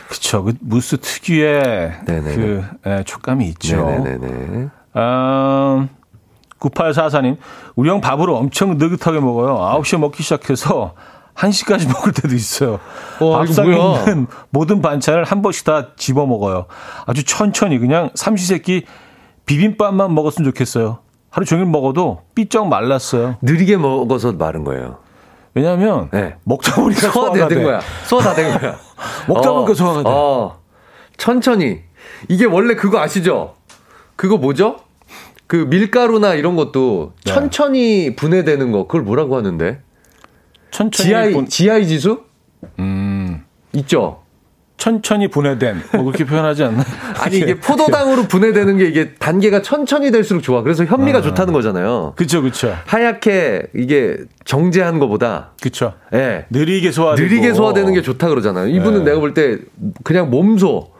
[0.10, 0.44] 그쵸.
[0.44, 2.36] 그 무스 특유의 네네네.
[2.36, 3.78] 그 에, 촉감이 있죠.
[3.86, 4.28] 네네네.
[4.98, 5.90] 음,
[6.60, 7.38] 9844님,
[7.76, 9.58] 우리 형 밥을 엄청 느긋하게 먹어요.
[9.82, 10.96] 9시에 먹기 시작해서
[11.36, 12.80] 1시까지 먹을 때도 있어요.
[13.20, 16.66] 와, 밥상에 있는 모든 반찬을 한 번씩 다 집어 먹어요.
[17.06, 18.86] 아주 천천히 그냥 삼시세끼
[19.46, 21.00] 비빔밥만 먹었으면 좋겠어요.
[21.36, 23.36] 하루 종일 먹어도 삐쩍 말랐어요.
[23.42, 25.00] 느리게 먹어서 마른 거예요.
[25.54, 26.38] 왜냐하면 네.
[26.46, 27.82] 먹다 보니까 소화가 된 거야.
[28.06, 28.78] 소화 다 된 거야.
[29.28, 30.10] 먹다 보니까 어, 소화가 돼.
[30.10, 30.62] 어.
[31.18, 31.82] 천천히.
[32.30, 33.56] 이게 원래 그거 아시죠?
[34.16, 34.78] 그거 뭐죠?
[35.46, 37.34] 그 밀가루나 이런 것도 네.
[37.34, 39.82] 천천히 분해되는 거 그걸 뭐라고 하는데?
[40.72, 41.50] 천천히 GI 분...
[41.50, 42.24] GI 지수?
[42.80, 43.44] 음.
[43.74, 44.22] 있죠.
[44.78, 46.84] 천천히 분해된 뭐 그렇게 표현하지 않나?
[47.20, 50.62] 아니 이게 포도당으로 분해되는 게 이게 단계가 천천히 될수록 좋아.
[50.62, 52.14] 그래서 현미가 아, 좋다는 거잖아요.
[52.16, 52.76] 그렇죠, 그렇죠.
[52.86, 55.94] 하얗게 이게 정제한 거보다 그렇죠.
[56.14, 56.46] 예, 네.
[56.52, 58.68] 느리게 소화 느리게 소화되는 게 좋다 그러잖아요.
[58.68, 59.12] 이분은 네.
[59.12, 59.58] 내가 볼 때
[60.04, 60.94] 그냥 몸소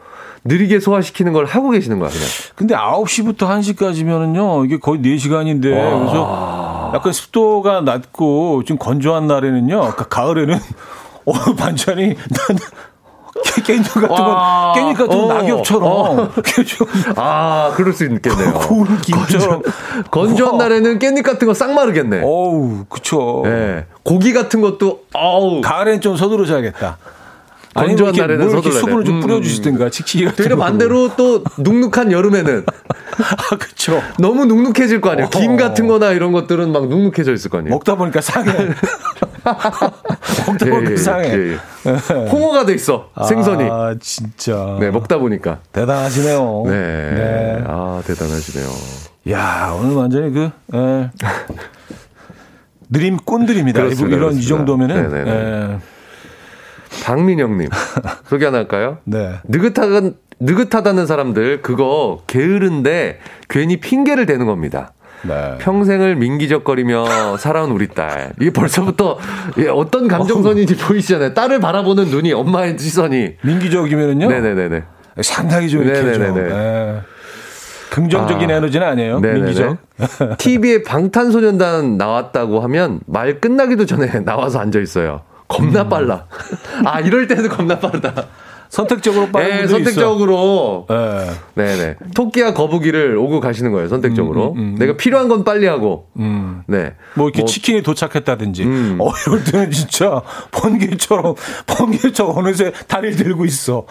[0.44, 2.24] 느리게 소화시키는 걸 하고 계시는 거야, 그냥.
[2.54, 5.98] 근데 9시부터 1시까지면은요, 이게 거의 4시간인데, 와.
[5.98, 10.56] 그래서 약간 습도가 낮고 좀 건조한 날에는요, 가을에는
[11.26, 12.14] 어, 반찬이
[13.66, 14.18] 깻잎 같은 건,
[14.74, 15.82] 깻잎 같은 건 어, 낙엽처럼.
[15.84, 16.28] 어.
[17.16, 18.52] 아, 그럴 수 있겠네요.
[18.54, 19.62] 고운 김처럼.
[20.10, 22.22] 건조한 날에는 깻잎 같은 거 싹 마르겠네.
[22.22, 23.42] 어우, 그쵸.
[23.44, 23.86] 네.
[24.02, 25.60] 고기 같은 것도, 어우.
[25.62, 26.98] 가을엔 좀 서두르셔야겠다.
[27.76, 29.20] 건조한 날에는 서둘러야 수분을 좀 음.
[29.20, 32.64] 뿌려주시든가, 칙칙이 같은 되려 반대로 또 눅눅한 여름에는.
[33.18, 34.02] 아, 그쵸.
[34.18, 35.30] 너무 눅눅해질 거 아니에요.
[35.30, 37.74] 김 같은 거나 이런 것들은 막 눅눅해져 있을 거 아니에요.
[37.74, 38.52] 먹다 보니까 상해.
[40.46, 41.28] 먹다 보니까 예, 예, 상해.
[41.30, 42.28] 예, 예.
[42.28, 43.10] 홍어가 돼 있어.
[43.26, 43.64] 생선이.
[43.64, 44.76] 아, 진짜.
[44.80, 45.58] 네, 먹다 보니까.
[45.72, 46.62] 대단하시네요.
[46.66, 46.72] 네.
[46.72, 47.64] 네.
[47.66, 48.68] 아, 대단하시네요.
[49.30, 51.10] 야, 오늘 완전히 그, 에.
[52.90, 53.82] 느림 꼰들입니다.
[53.82, 54.44] 그렇습니다, 이런 그렇습니다.
[54.44, 55.10] 이 정도면은.
[55.10, 55.30] 네네네.
[55.30, 55.78] 에.
[57.02, 57.68] 박민영님
[58.26, 58.98] 소개 하나 할까요?
[59.04, 59.34] 네.
[59.44, 63.18] 느긋한 느긋하다는 사람들 그거 게으른데
[63.48, 64.92] 괜히 핑계를 대는 겁니다.
[65.22, 65.56] 네.
[65.58, 68.32] 평생을 민기적거리며 살아온 우리 딸.
[68.40, 69.18] 이게 벌써부터
[69.58, 71.34] 예, 어떤 감정선인지 보이시잖아요.
[71.34, 73.36] 딸을 바라보는 눈이 엄마의 시선이.
[73.42, 74.28] 민기적이면은요.
[74.28, 74.82] 네네네네.
[75.22, 76.50] 상당히 좀 이렇게 네네네네.
[76.54, 77.00] 예.
[77.90, 78.54] 긍정적인 아.
[78.54, 79.20] 에너지는 아니에요.
[79.20, 79.40] 네네네.
[79.40, 79.76] 민기적.
[80.38, 85.22] TV에 방탄소년단 나왔다고 하면 말 끝나기도 전에 나와서 앉아 있어요.
[85.48, 85.88] 겁나 음.
[85.88, 86.26] 빨라.
[86.84, 88.26] 아 이럴 때는 겁나 빠르다.
[88.80, 90.84] 선택적으로 빠른 네, 선택적으로.
[90.86, 90.94] 있어.
[90.94, 91.30] 예.
[91.54, 91.94] 네네.
[92.14, 93.88] 토끼와 거북이를 오고 가시는 거예요.
[93.88, 94.52] 선택적으로.
[94.52, 94.76] 음, 음, 음.
[94.78, 96.08] 내가 필요한 건 빨리 하고.
[96.18, 96.62] 음.
[96.66, 96.92] 네.
[97.14, 98.98] 뭐 이렇게 치킨이 도착했다든지 음.
[99.00, 100.20] 어 이럴 때는 진짜
[100.50, 101.34] 번개처럼
[101.66, 103.86] 번개처럼 어느새 다리를 들고 있어.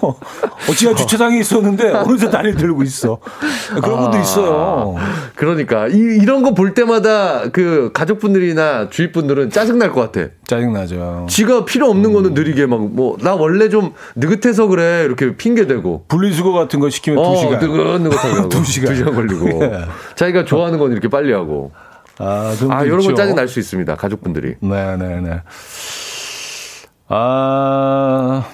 [0.00, 3.18] 어, 지하 주차장에 있었는데 어느새 다리를 들고 있어.
[3.82, 4.94] 그런 분도 있어요.
[5.36, 10.30] 그러니까 이, 이런 거 볼 때마다 그 가족분들이나 주위 분들은 짜증 날 것 같아.
[10.46, 11.26] 짜증 나죠.
[11.28, 16.04] 지가 필요 없는 거는 느리게 막 뭐 나 원래 좀 느긋해서 그래 이렇게 핑계 대고.
[16.08, 17.58] 분리수거 같은 거 시키면 두 시간.
[17.60, 18.90] 느긋느긋하게 하고 두 시간.
[18.92, 19.64] 두 시간 걸리고.
[19.64, 19.84] 예.
[20.16, 21.72] 자기가 좋아하는 건 이렇게 빨리 하고.
[22.18, 23.14] 아, 아, 이런 건 있죠.
[23.14, 23.94] 짜증 날 수 있습니다.
[23.94, 24.56] 가족분들이.
[24.60, 25.42] 네네네.
[27.08, 28.44] 아,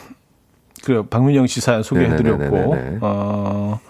[0.85, 1.07] 그래요.
[1.07, 2.99] 박민영 씨 사연 소개해드렸고, 네네네네네.
[3.01, 3.81] 어,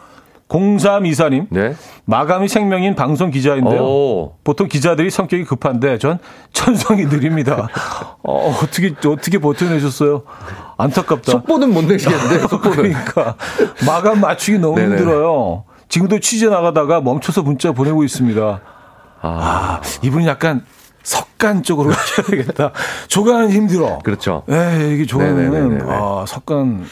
[0.54, 1.74] 0324님, 네.
[2.04, 3.82] 마감이 생명인 방송 기자인데요.
[3.82, 4.34] 오.
[4.44, 6.18] 보통 기자들이 성격이 급한데 전
[6.52, 7.68] 천성이 느립니다.
[8.22, 10.22] 어, 어떻게, 어떻게 버텨내셨어요?
[10.76, 11.32] 안타깝다.
[11.32, 12.76] 속보는 못 내시겠는데, 속보는.
[12.76, 13.34] 그러니까
[13.86, 14.96] 마감 맞추기 너무 네네.
[14.96, 15.64] 힘들어요.
[15.88, 18.60] 지금도 취재 나가다가 멈춰서 문자 보내고 있습니다.
[19.22, 20.64] 아, 이분은 약간
[21.02, 22.70] 석간 쪽으로 가셔야 되겠다.
[23.08, 23.98] 조간은 힘들어.
[24.04, 24.44] 그렇죠.
[24.50, 25.82] 예, 이게 조간은.
[25.88, 26.84] 아, 석간.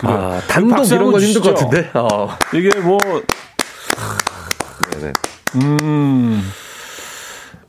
[0.00, 0.12] 그래.
[0.12, 1.54] 아, 단독 이런 건 힘들 것.
[1.54, 1.90] 같은데?
[1.94, 2.28] 어.
[2.54, 2.98] 이게 뭐
[4.92, 5.12] 네네.
[5.56, 6.42] 음.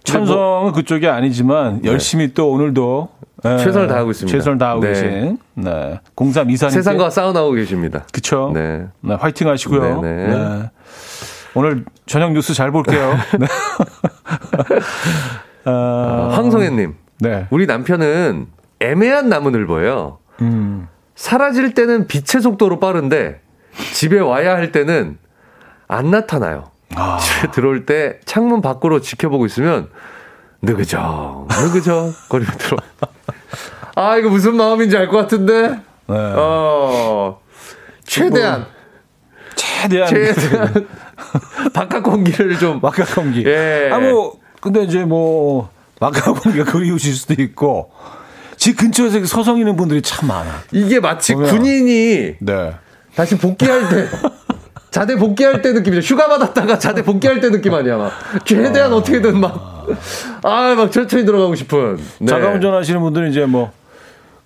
[0.04, 3.10] 천성은 그쪽이 아니지만 열심히 또 오늘도
[3.44, 3.58] 예, 네.
[3.58, 4.38] 최선을 다하고 있습니다.
[4.38, 4.88] 최선을 다하고 네.
[4.90, 6.00] 계신 네.
[6.16, 8.06] 0324님 세상과 싸워나오고 계십니다.
[8.12, 8.52] 그쵸?
[8.54, 8.88] 네.
[9.02, 10.02] 네, 화이팅 하시고요.
[10.02, 10.28] 네네.
[10.28, 10.70] 네.
[11.54, 13.14] 오늘 저녁 뉴스 잘 볼게요.
[13.40, 13.48] 네.
[15.66, 17.48] 아, 황성혜님, 네.
[17.50, 18.48] 우리 남편은
[18.80, 20.20] 애매한 나무늘보예요.
[20.42, 20.88] 음.
[21.22, 23.42] 사라질 때는 빛의 속도로 빠른데
[23.94, 25.20] 집에 와야 할 때는
[25.88, 26.72] 안 나타나요.
[26.96, 27.20] 아.
[27.20, 29.92] 집에 들어올 때 창문 밖으로 지켜보고 있으면
[30.64, 32.78] 느그적 느그적 거리며 들어.
[33.94, 35.70] 아 이거 무슨 마음인지 알 것 같은데.
[36.08, 36.16] 네.
[36.18, 37.40] 어
[38.04, 38.66] 최대한
[39.56, 40.88] 최대한 최대한
[41.72, 43.46] 바깥 공기를 좀 막각 공기.
[43.46, 43.92] 예.
[43.94, 45.70] 아, 뭐, 근데 이제 뭐,
[46.00, 47.92] 막각 공기가 그리우실 수도 있고,
[48.62, 50.62] 집 근처에서 서성이는 분들이 참 많아.
[50.72, 51.50] 이게 마치 보면.
[51.50, 52.74] 군인이 네.
[53.16, 54.08] 다시 복귀할 때
[54.92, 56.14] 자대 복귀할 때 느낌이죠.
[56.14, 58.12] 휴가 받았다가 자대 복귀할 때 느낌 아니야 막.
[58.46, 59.88] 최대한 어떻게든 막
[60.44, 61.98] 아막 천천히 들어가고 싶은.
[62.20, 62.28] 네.
[62.28, 63.72] 자가 운전하시는 분들은 이제 뭐,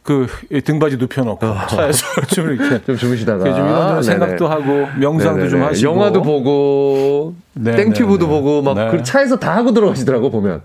[0.05, 2.79] 그, 이 등받이 눕혀놓고, 차에서 좀 이렇게.
[2.85, 4.01] 좀 주무시다가 좀 이런저런 네네.
[4.03, 5.65] 생각도 하고, 명상도 좀 네네네.
[5.65, 5.91] 하시고.
[5.91, 8.39] 영화도 보고 네, 땡튜브도 네, 네.
[8.39, 8.85] 보고 막 네.
[8.85, 8.91] 음.
[8.91, 10.61] 그 차에서 다 하고 들어가시더라고 보면.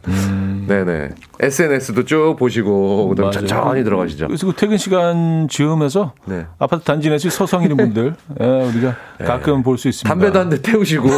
[0.68, 1.08] 네네.
[1.40, 3.30] SNS도 쭉 보시고 그다음.
[3.32, 4.26] 천천히 들어가시죠.
[4.26, 6.46] 그래서 그 퇴근 시간 즈음에서 네.
[6.58, 10.08] 아파트 단지 내에서 서성이는 분들 예, 우리가 가끔 볼 수 있습니다.
[10.08, 11.08] 담배도 한 대 태우시고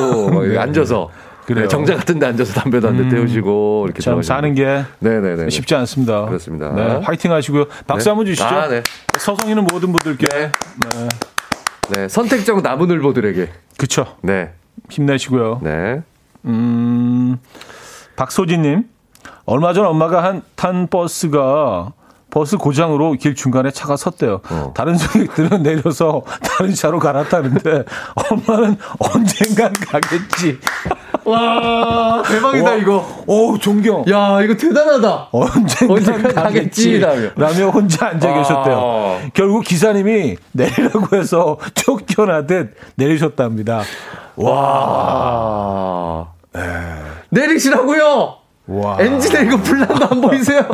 [0.59, 1.11] 앉아서
[1.47, 1.65] 그래요.
[1.65, 5.51] 네, 정자 같은 데 앉아서 담배도 한대 태우시고 이렇게 참 사는 게 네네네.
[5.51, 6.27] 쉽지 않습니다.
[6.27, 6.73] 그렇습니다.
[6.73, 7.67] 네, 화이팅 하시고요.
[7.87, 8.11] 박수 네.
[8.11, 8.45] 한번 주시죠.
[8.47, 8.83] 아, 네.
[9.19, 10.27] 서성이는 모든 분들께.
[10.29, 10.53] 네.
[10.95, 11.09] 네.
[11.91, 13.51] 네, 선택적 나무늘보들에게.
[13.77, 14.07] 그쵸.
[14.23, 14.53] 네.
[14.89, 15.61] 힘내시고요.
[15.63, 16.03] 네.
[16.45, 17.39] 음,
[18.17, 18.85] 박소진님.
[19.45, 21.93] 얼마 전 엄마가 한, 탄 버스가
[22.31, 24.41] 버스 고장으로 길 중간에 차가 섰대요.
[24.49, 24.73] 어.
[24.75, 27.85] 다른 승객들은 내려서 다른 차로 갈아타는데
[28.31, 30.59] 엄마는 언젠간 가겠지.
[31.25, 33.25] 와, 대박이다, 와, 이거.
[33.27, 34.05] 오, 존경.
[34.11, 35.29] 야, 이거 대단하다.
[35.33, 36.99] 언젠간 가겠지, 가겠지.
[36.99, 37.31] 라며.
[37.37, 38.35] 라며 혼자 앉아 아.
[38.39, 39.21] 계셨대요.
[39.35, 43.83] 결국 기사님이 내리라고 해서 쫓겨나듯 내리셨답니다.
[44.37, 46.27] 와.
[47.31, 48.37] 내리시라고요.
[48.67, 48.97] 와.
[49.01, 50.67] 엔진에 이거 불난 거안 보이세요?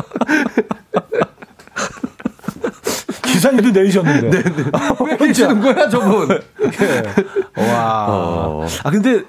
[3.23, 4.43] 기사님도 내리셨는데.
[5.05, 6.27] 왜 계시는 거야, 저분?
[7.55, 8.05] 와.
[8.09, 8.67] 어.
[8.83, 9.21] 아, 근데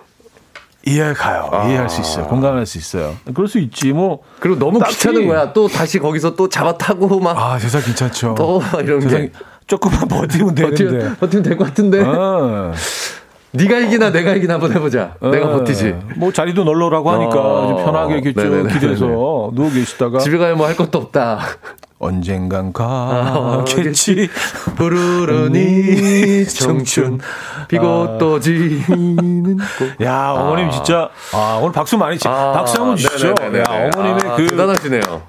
[0.87, 1.51] 이해 가요.
[1.67, 2.27] 이해할 수 있어요.
[2.27, 3.15] 공감할 수 있어요.
[3.35, 3.93] 그럴 수 있지.
[3.93, 4.21] 뭐.
[4.41, 5.53] 그리고 너무 딱히- 귀찮은 거야.
[5.53, 7.37] 또 다시 거기서 또 잡아 타고 막.
[7.39, 8.35] 아, 세상 괜찮죠.
[8.37, 9.31] 또 이런 게.
[9.67, 10.85] 조금만 버티면 되는데.
[10.87, 12.01] 버티면, 버티면 될것 같은데.
[12.03, 12.73] 어.
[13.53, 15.15] 네가 이기나 내가 이기나 한번 해보자.
[15.21, 15.59] 내가 어.
[15.59, 15.95] 버티지.
[16.17, 17.69] 뭐 자리도 널널하고 하니까 어.
[17.69, 18.67] 좀 편하게 이렇게 쭉.
[18.81, 19.07] 길에서
[19.55, 21.41] 누워 계시다가 집에 가면 뭐할 것도 없다.
[22.01, 24.29] 언젠간 아, 가겠지.
[24.75, 27.21] 부르르니 청춘
[27.69, 30.05] 비고 또 지는 꽃.
[30.05, 32.25] 야, 어머님 진짜 아, 오늘 박수 많이 치.
[32.27, 33.35] 박수 한번 주시죠.
[33.35, 33.59] 네네네네.
[33.61, 35.23] 야, 어머님의 아, 그 대단하시네요.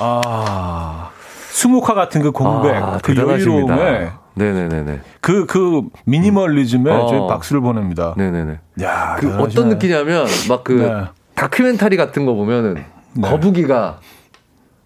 [0.00, 1.10] 아,
[1.50, 3.74] 수묵화 같은 그 공백, 아, 그 대단하십니다.
[3.78, 5.00] 여유로움에 네네네네.
[5.20, 7.06] 그, 그 미니멀리즘에 어.
[7.06, 8.14] 저희 박수를 보냅니다.
[8.16, 8.58] 네네네.
[8.82, 9.42] 야, 그 대단하시네.
[9.42, 11.04] 어떤 느낌이냐면 막 그 네.
[11.34, 12.82] 다큐멘터리 같은 거 보면은
[13.12, 13.28] 네.
[13.28, 13.98] 거북이가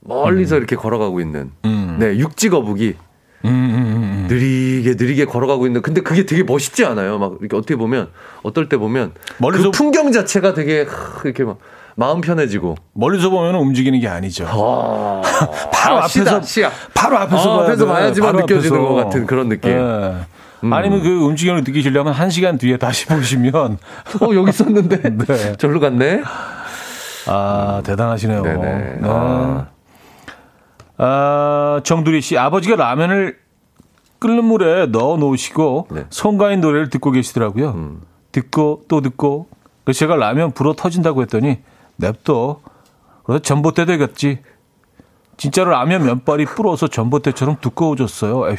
[0.05, 1.97] 멀리서 이렇게 걸어가고 있는 음.
[1.99, 2.95] 네 육지 거북이
[3.45, 4.27] 음, 음, 음, 음.
[4.29, 7.19] 느리게 느리게 걸어가고 있는 근데 그게 되게 멋있지 않아요?
[7.19, 8.09] 막 이렇게 어떻게 보면
[8.43, 11.59] 어떨 때 보면 멀리서- 그 풍경 자체가 되게 하, 이렇게 막
[11.97, 14.47] 마음 편해지고 멀리서 보면 움직이는 게 아니죠.
[14.49, 15.23] 아,
[15.73, 16.71] 바로 아, 앞에서 시야.
[16.95, 17.91] 바로 앞에서 어, 봐야 앞에서 돼.
[17.93, 18.89] 봐야지만 느껴지는 앞에서.
[18.89, 19.71] 것 같은 그런 느낌.
[19.73, 19.77] 예.
[20.65, 20.73] 음.
[20.73, 23.79] 아니면 그 움직임을 느끼시려면 한 시간 뒤에 다시 보시면
[24.21, 24.97] 어 여기 있었는데
[25.27, 25.57] 네.
[25.59, 26.23] 절로 갔네.
[27.27, 28.43] 아 대단하시네요.
[28.43, 28.59] 네네.
[28.61, 28.99] 네.
[29.03, 29.67] 아.
[30.99, 33.39] 아, 정두리 씨 아버지가 라면을
[34.19, 36.05] 끓는 물에 넣어 놓으시고 네.
[36.11, 37.71] 송가인 노래를 듣고 계시더라고요.
[37.71, 38.03] 음.
[38.31, 39.49] 듣고 또 듣고
[39.85, 41.59] 그래서 제가 라면 불어 터진다고 했더니
[41.97, 42.61] 냅둬.
[43.25, 44.41] 그래서 전봇대 되겠지.
[45.37, 48.49] 진짜로 라면 면발이 불어서 전봇대처럼 두꺼워졌어요.
[48.49, 48.57] 에휴.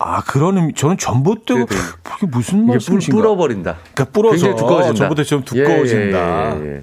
[0.00, 1.66] 아, 그런 의미, 저는 전봇대가.
[2.02, 3.16] 그게 무슨 말씀이신가?
[3.16, 3.76] 불어버린다.
[3.92, 4.94] 그러니까 불어서 두꺼워진다.
[4.94, 6.56] 전봇대처럼 예, 두꺼워진다.
[6.56, 6.82] 예, 예, 예.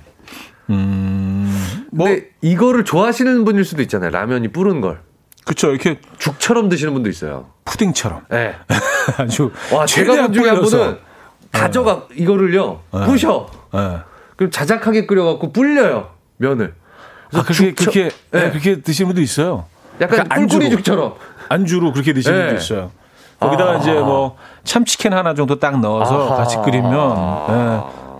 [0.69, 4.09] 음, 뭐, 근데 이거를 좋아하시는 분일 수도 있잖아요.
[4.11, 4.99] 라면이 불은 걸.
[5.45, 5.69] 그쵸.
[5.71, 7.47] 이렇게 죽처럼 드시는 분도 있어요.
[7.65, 8.21] 푸딩처럼.
[8.33, 8.55] 예.
[9.17, 9.51] 아주.
[9.73, 10.61] 와, 제가 본 중에 한.
[10.61, 10.97] 분은
[11.51, 12.81] 가져가 이거를요.
[13.05, 13.47] 부셔.
[13.75, 13.99] 예.
[14.35, 16.09] 그럼 자작하게 끓여 갖고 불려요.
[16.37, 16.73] 면을.
[17.33, 18.37] 아, 그렇게, 죽처- 그렇게, 예.
[18.39, 19.65] 네, 그렇게 드시는 분도 있어요.
[20.01, 20.69] 약간 그러니까 안주로.
[20.69, 21.13] 죽처럼.
[21.47, 22.45] 안주로 그렇게 드시는 네.
[22.47, 22.91] 분도 있어요.
[23.39, 23.77] 거기다가 아.
[23.77, 26.35] 이제 뭐 참치캔 하나 정도 딱 넣어서 아하.
[26.37, 26.93] 같이 끓이면 예.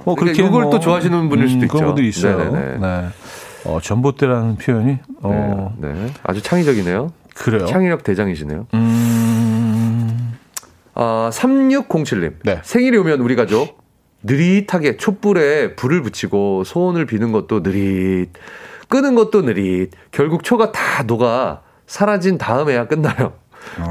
[0.05, 1.85] 뭐 그러니까 그렇게 이걸 뭐, 또 좋아하시는 분일 수도 그런 있죠.
[1.87, 2.37] 분들이 있어요.
[2.37, 2.77] 네네네.
[2.77, 3.07] 네.
[3.65, 6.13] 어, 전봇대라는 표현이 어, 네, 네.
[6.23, 7.11] 아주 창의적이네요.
[7.33, 7.65] 그래요.
[7.65, 8.67] 창의력 대장이시네요.
[8.73, 10.33] 음.
[10.93, 12.35] 아, 3607님.
[12.43, 12.61] 네.
[12.63, 13.83] 생일이 오면 우리 가족
[14.23, 18.31] 느릿하게 촛불에 불을 붙이고 소원을 비는 것도 느릿,
[18.89, 19.91] 끄는 것도 느릿.
[20.11, 23.33] 결국 초가 다 녹아 사라진 다음에야 끝나요.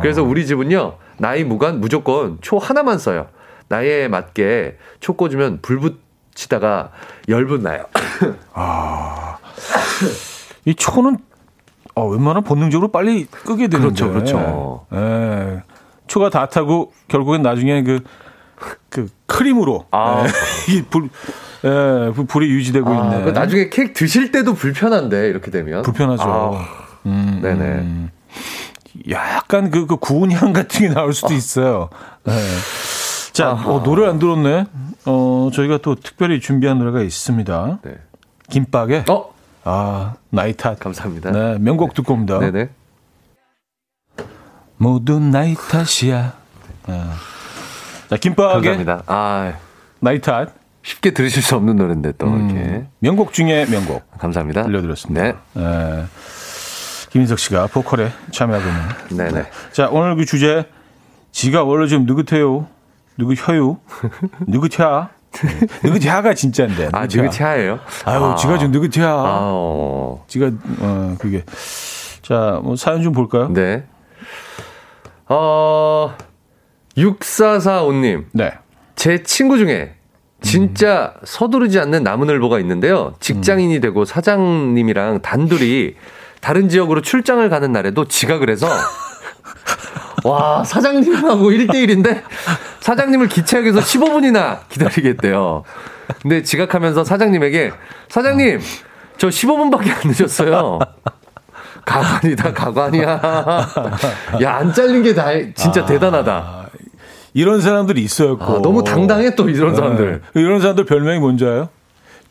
[0.00, 3.28] 그래서 우리 집은요, 나이 무관 무조건 초 하나만 써요.
[3.68, 6.90] 나이에 맞게 초 꽂으면 불 붙이다가
[7.28, 7.84] 열분 나요.
[10.64, 11.18] 이 초는
[11.94, 14.04] 어, 웬만하면 본능적으로 빨리 끄게 되는데.
[14.04, 14.86] 그렇죠, 그렇죠.
[14.94, 15.62] 예.
[16.06, 18.00] 초가 다 타고 결국엔 나중에 그,
[18.88, 20.24] 그 크림으로 아.
[20.26, 20.28] 예.
[20.74, 21.08] 이 불,
[21.64, 23.24] 예, 불- 불이 유지되고 아, 있네.
[23.24, 25.82] 그 나중에 케이크 드실 때도 불편한데, 이렇게 되면.
[25.82, 26.22] 불편하죠.
[26.24, 26.66] 아,
[27.06, 27.64] 음, 네네.
[27.64, 28.10] 음.
[29.10, 31.90] 약간 그, 그 구운 향 같은 게 나올 수도 있어요.
[32.24, 32.32] 네.
[33.32, 34.66] 자, 어, 노래 안 들었네.
[35.06, 37.78] 어, 저희가 또 특별히 준비한 노래가 있습니다.
[37.82, 37.94] 네.
[38.50, 39.33] 김밥에, 어?
[39.64, 40.78] 아, 나이 탓.
[40.78, 41.30] 감사합니다.
[41.30, 42.38] 네, 명곡 듣고 옵니다.
[42.38, 42.68] 네네.
[44.76, 46.34] 모두 나이 탓이야.
[46.86, 47.14] 아.
[48.10, 49.02] 자, 김밥에 감사합니다.
[49.06, 49.54] 아,
[50.00, 50.52] 나이 탓.
[50.82, 52.54] 쉽게 들으실 수 없는 노래인데 또 이렇게.
[52.54, 54.64] 음, 명곡 중에 명곡 감사합니다.
[54.64, 55.22] 들려드렸습니다.
[55.22, 55.34] 네.
[55.54, 56.04] 네.
[57.08, 58.64] 김인석 씨가 보컬에 참여하고
[59.10, 59.32] 있는.
[59.32, 59.46] 네네.
[59.72, 60.68] 자, 오늘 그 주제,
[61.32, 62.66] 지가 원래 좀 느긋해요.
[63.16, 63.78] 느긋혀요.
[64.46, 65.08] 느긋해.
[65.82, 66.86] 느긋해가 진짜인데.
[66.92, 67.08] 아, 느긋해.
[67.08, 67.80] 지금 차예요?
[68.04, 69.04] 아유, 지가 좀 느긋해.
[69.04, 69.14] 아,
[69.52, 70.24] 어.
[70.28, 71.44] 지가, 어, 그게.
[72.22, 73.48] 자, 뭐 사연 좀 볼까요?
[73.52, 73.84] 네.
[75.28, 76.14] 어,
[76.96, 78.26] 6445님.
[78.32, 78.52] 네.
[78.96, 79.94] 제 친구 중에
[80.40, 83.14] 진짜 서두르지 않는 나무늘보가 있는데요.
[83.20, 85.94] 직장인이 되고 사장님이랑 단둘이
[86.40, 88.68] 다른 지역으로 출장을 가는 날에도 지각을 해서
[90.24, 92.22] 와, 사장님하고 1대1인데
[92.80, 95.64] 사장님을 기차역에서 15분이나 기다리겠대요.
[96.22, 97.72] 근데 지각하면서 사장님에게
[98.08, 98.60] 사장님,
[99.18, 100.78] 저 15분밖에 안 늦었어요.
[101.84, 103.20] 가관이다, 가관이야.
[104.42, 106.64] 야, 안 잘린 게 다, 진짜 대단하다.
[107.34, 108.38] 이런 사람들이 있어요.
[108.40, 110.22] 아, 너무 당당해, 또 이런 사람들.
[110.32, 110.40] 네.
[110.40, 111.68] 이런 사람들 별명이 뭔지 알아요?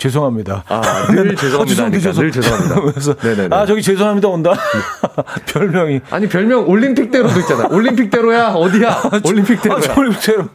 [0.03, 0.65] 죄송합니다.
[0.67, 0.81] 아,
[1.11, 1.89] 늘 죄송합니다.
[1.91, 2.23] 죄송.
[2.23, 2.81] 늘 죄송합니다.
[2.81, 3.55] 그래서 네네네.
[3.55, 4.51] 아 저기 죄송합니다 온다.
[5.47, 6.01] 별명이.
[6.09, 7.67] 아니, 별명 올림픽대로도 있잖아.
[7.69, 9.01] 올림픽대로야, 어디야?
[9.25, 9.77] 올림픽대로야.
[9.77, 10.49] 아, 저 올림픽대로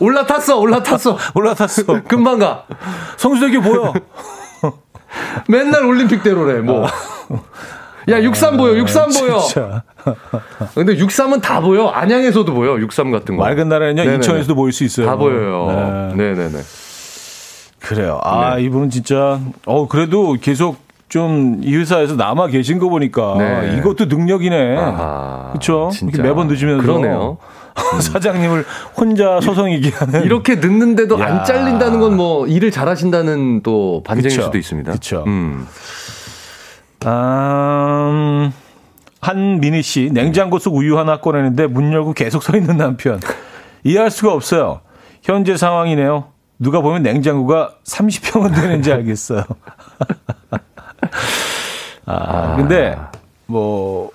[0.00, 1.16] 올라탔어, 올라탔어.
[1.34, 2.02] 올라탔어.
[2.06, 2.64] 금방 가.
[3.16, 3.94] 성수대교 보여.
[5.48, 6.86] 맨날 올림픽대로래, 뭐.
[8.10, 9.36] 야, 63 보여, 63 보여.
[9.38, 9.82] 아, 진짜.
[10.74, 11.88] 근데 63은 다 보여.
[11.88, 13.44] 안양에서도 보여, 63 같은 거.
[13.44, 14.14] 맑은 날에는요 네네네.
[14.16, 15.06] 인천에서도 보일 수 있어요.
[15.06, 16.12] 다 보여요.
[16.14, 16.34] 네.
[16.34, 16.58] 네네네.
[17.80, 18.20] 그래요.
[18.22, 18.62] 아 네.
[18.64, 20.76] 이분은 진짜 어 그래도 계속
[21.08, 23.74] 좀 이 회사에서 남아 계신 거 보니까 네.
[23.78, 24.76] 이것도 능력이네.
[25.50, 25.90] 그렇죠.
[26.22, 27.38] 매번 늦으면서 그러네요.
[28.00, 28.64] 사장님을
[28.96, 31.24] 혼자 소송이기 하는 이렇게 늦는데도 야.
[31.26, 34.42] 안 잘린다는 건 뭐 일을 잘하신다는 또 반증일 그쵸.
[34.42, 34.92] 수도 있습니다.
[34.92, 35.24] 그쵸.
[35.26, 35.66] 음.
[37.04, 38.50] 아,
[39.20, 43.20] 한민희 씨, 냉장고 속 우유 하나 꺼내는데 문 열고 계속 서 있는 남편.
[43.84, 44.80] 이해할 수가 없어요.
[45.22, 46.24] 현재 상황이네요.
[46.60, 49.42] 누가 보면 냉장고가 30평은 되는지 알겠어요.
[52.06, 52.96] 아, 근데,
[53.46, 54.10] 뭐,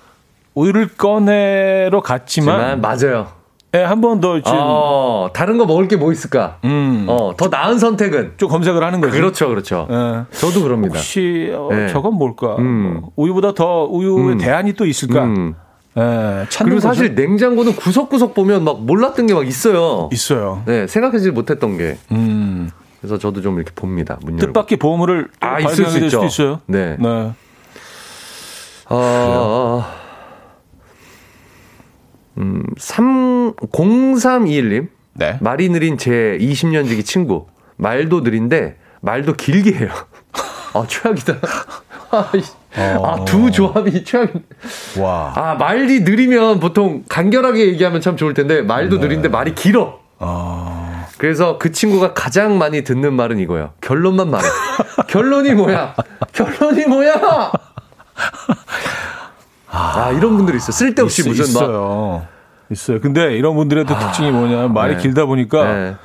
[0.54, 3.28] 우유를 꺼내러 갔지만 맞아요.
[3.74, 6.56] 예, 한번 더 지금 어, 다른 거 먹을 게 뭐 있을까?
[6.64, 7.04] 음.
[7.08, 9.12] 어, 더 나은 선택은 좀 검색을 하는 거죠.
[9.12, 9.86] 그렇죠, 그렇죠.
[9.90, 10.24] 예.
[10.38, 10.94] 저도 그럽니다.
[10.94, 11.88] 혹시 어, 네.
[11.88, 12.56] 저건 뭘까?
[12.58, 13.00] 음.
[13.02, 14.38] 뭐 우유보다 더 우유의 음.
[14.38, 15.24] 대안이 또 있을까?
[15.24, 15.54] 음.
[15.98, 16.88] 예, 그리고 거죠.
[16.88, 20.08] 사실 냉장고는 구석구석 보면 막 몰랐던 게 막 있어요.
[20.12, 20.62] 있어요.
[20.64, 21.98] 네, 생각하지 못했던 게.
[22.12, 22.35] 음.
[23.00, 24.18] 그래서 저도 좀 이렇게 봅니다.
[24.22, 24.46] 문 열고.
[24.52, 26.24] 뜻밖의 보물을 또 아, 있을 수 있죠.
[26.24, 26.60] 있어요.
[26.66, 26.96] 네.
[26.98, 27.32] 네.
[28.88, 29.84] 어,
[32.38, 34.88] 음, 3, 0321님.
[35.14, 35.38] 네.
[35.40, 37.46] 말이 느린 제 20년 지기 친구.
[37.76, 39.88] 말도 느린데 말도 길게 해요.
[40.74, 41.34] 아, 최악이다.
[42.10, 42.42] 아, 이-
[42.78, 44.30] 아, 두 조합이 최악.
[44.98, 45.32] 와.
[45.34, 49.98] 아, 말이 느리면 보통 간결하게 얘기하면 참 좋을 텐데 말도 느린데 말이 길어.
[50.18, 50.85] 아.
[51.18, 53.72] 그래서 그 친구가 가장 많이 듣는 말은 이거예요.
[53.80, 54.46] 결론만 말해.
[55.08, 55.94] 결론이 뭐야?
[56.32, 57.50] 결론이 뭐야?
[59.68, 60.72] 아, 이런 분들이 있어.
[60.72, 61.62] 쓸데없이 있, 무슨 막.
[61.62, 62.26] 있어요.
[62.70, 63.00] 있어요.
[63.00, 65.02] 근데 이런 분들의 또 특징이 뭐냐면 말이 네.
[65.02, 65.96] 길다 보니까 네.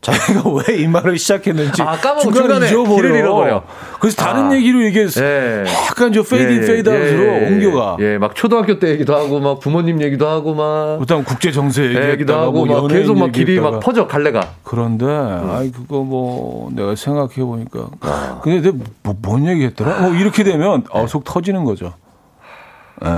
[0.00, 2.20] 자기가 왜 이 말을 시작했는지 아, 까먹어.
[2.32, 2.96] 중간에, 중간에.
[2.96, 3.64] 길을 잃어버려.
[4.00, 4.56] 그래서 다른 아.
[4.56, 5.64] 얘기로 얘기해서 예.
[5.88, 7.96] 약간 저 페이드 인 예, 페이드 아웃으로 예, 옮겨가.
[8.00, 10.98] 예, 막 초등학교 때 얘기도 하고, 막 부모님 얘기도 하고, 막.
[11.00, 13.70] 그다음 국제 정세 얘기도 얘기했다가 하고, 뭐막 계속 막 길이 얘기했다가.
[13.72, 14.54] 막 퍼져, 갈래가.
[14.62, 15.50] 그런데 음.
[15.50, 18.40] 아이 그거 뭐 내가 생각해 보니까 아.
[18.42, 20.00] 근데 내가 뭐, 뭔 얘기했더라?
[20.00, 20.86] 뭐 이렇게 되면 네.
[20.90, 21.94] 어, 속 터지는 거죠.
[23.04, 23.08] 예.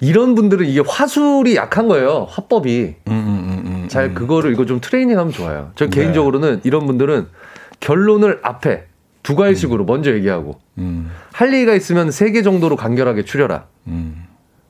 [0.00, 2.26] 이런 분들은 이게 화술이 약한 거예요.
[2.30, 2.94] 화법이.
[3.08, 3.88] 음, 음, 음, 음.
[3.88, 5.70] 잘 그거를 이거 좀 트레이닝하면 좋아요.
[5.74, 5.90] 저 네.
[5.90, 7.26] 개인적으로는 이런 분들은
[7.80, 8.84] 결론을 앞에
[9.28, 13.66] 두 가지식으로 먼저 얘기하고 음, 할 얘기가 있으면 세 개 정도로 간결하게 추려라.
[13.86, 14.24] 음.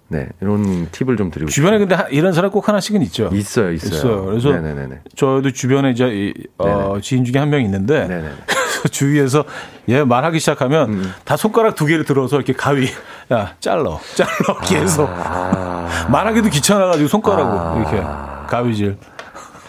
[0.08, 3.24] 네, 이런 팁을 좀 드리고 주변에 근데 하- 이런 사람 꼭 하나씩은 있죠.
[3.26, 3.38] 싶어요.
[3.38, 3.94] 있어요, 있어요.
[3.94, 4.24] 있어요.
[4.24, 5.00] 그래서 네네네.
[5.14, 8.32] 저도 주변에 이제 이, 어, 지인 중에 한 명 있는데.
[8.92, 9.44] 주위에서
[9.88, 11.12] 얘 말하기 시작하면 음.
[11.24, 12.86] 다 손가락 두 개를 들어서 이렇게 가위
[13.32, 17.76] 야 잘라 잘라 계속 아, 말하기도 귀찮아가지고 손가락으로 아.
[17.76, 18.00] 이렇게
[18.48, 18.96] 가위질.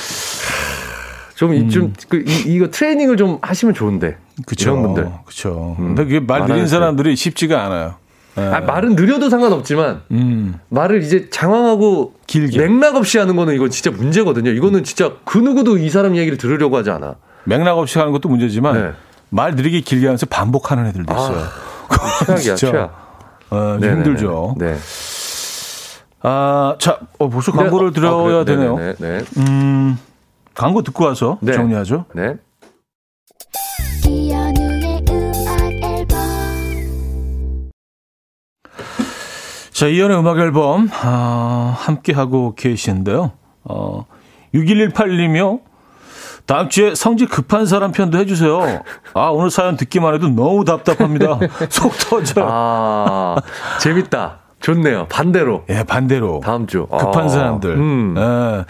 [1.35, 4.17] 좀, 이- 좀, 그, 이, 이거 트레이닝을 좀 하시면 좋은데.
[4.45, 4.69] 그쵸.
[4.71, 5.09] 이런 분들.
[5.25, 5.75] 그쵸.
[5.79, 5.87] 음.
[5.95, 7.95] 근데 그게 말 느린 사람들이 쉽지가 않아요.
[8.37, 8.41] 예.
[8.41, 10.55] 아, 말은 느려도 상관없지만, 음.
[10.69, 12.57] 말을 이제 장황하고 길게.
[12.67, 14.51] 맥락 없이 하는 거는 이건 진짜 문제거든요.
[14.51, 17.15] 이거는 진짜 그 누구도 이 사람 얘기를 들으려고 하지 않아.
[17.45, 18.91] 맥락 없이 하는 것도 문제지만 네.
[19.29, 21.43] 말 느리게 길게 하면서 반복하는 애들도 있어요.
[22.25, 23.05] 최악이야, 진짜, 최악.
[23.51, 23.77] 어.
[23.81, 24.55] 힘들죠.
[24.57, 24.75] 네.
[26.23, 28.75] 아, 자, 어, 벌써 광고를 네, 드려야 아, 그래, 되네요.
[28.77, 29.23] 네네네, 네.
[29.37, 29.97] 음,
[30.55, 31.53] 광고 듣고 와서 네.
[31.53, 32.05] 정리하죠.
[32.15, 32.37] 네.
[39.71, 43.33] 자, 이연의 음악 앨범, 아, 함께하고 계신데요.
[43.65, 44.05] 어,
[44.53, 45.59] 6118님이요.
[46.45, 48.83] 다음 주에 성질 급한 사람 편도 해주세요.
[49.15, 51.39] 아, 오늘 사연 듣기만 해도 너무 답답합니다.
[51.69, 52.45] 속 터져.
[52.47, 53.35] 아,
[53.81, 54.39] 재밌다.
[54.61, 55.07] 좋네요.
[55.09, 55.65] 반대로.
[55.69, 56.39] 예, 반대로.
[56.43, 56.87] 다음 주.
[56.87, 57.71] 급한 아, 사람들.
[57.75, 58.15] 음.
[58.17, 58.65] 예.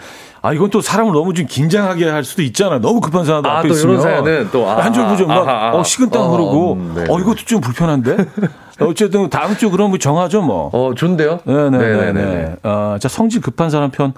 [0.46, 2.80] 아, 이건 또 사람을 너무 좀 긴장하게 할 수도 있잖아요.
[2.80, 3.94] 너무 급한 사람도 아, 앞에 또 있으면.
[3.94, 7.04] 이런 사연은 또, 아, 한줄부절 막, 아, 아, 어, 식은땀 어, 흐르고, 음, 네.
[7.08, 8.16] 어, 이것도 좀 불편한데?
[8.80, 10.70] 어쨌든 다음 주 그럼 뭐 정하죠, 뭐.
[10.72, 11.40] 어, 좋은데요?
[11.46, 12.56] 네네네.
[12.62, 14.12] 아, 자, 성질 급한 사람 편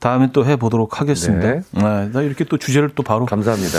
[0.00, 1.48] 다음에 또 해보도록 하겠습니다.
[1.48, 1.60] 네.
[1.70, 2.08] 네.
[2.12, 3.78] 나 이렇게 또 주제를 또 바로 감사합니다.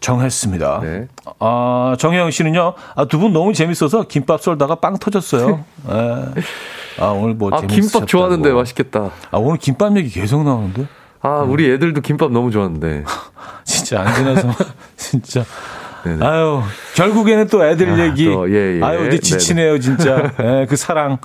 [0.00, 0.80] 정했습니다.
[0.82, 1.08] 네.
[1.38, 5.64] 아, 정혜영 씨는요, 아, 두 분 너무 재밌어서 김밥 썰다가 빵 터졌어요.
[5.86, 5.94] 네.
[6.98, 7.60] 아, 오늘 뭐 아.
[7.60, 9.10] 김밥 좋아하는데 맛있겠다.
[9.30, 10.86] 아, 오늘 김밥 얘기 계속 나오는데?
[11.22, 13.04] 아, 우리 애들도 김밥 너무 좋아하는데.
[13.64, 14.48] 진짜 안 지나서,
[14.96, 15.44] 진짜.
[16.04, 16.24] 네네.
[16.26, 16.62] 아유,
[16.94, 18.26] 결국에는 또 애들 아, 얘기.
[18.26, 18.82] 또, 예, 예.
[18.82, 20.32] 아유, 이제 지치네요, 진짜.
[20.42, 21.18] 예, 그 사랑.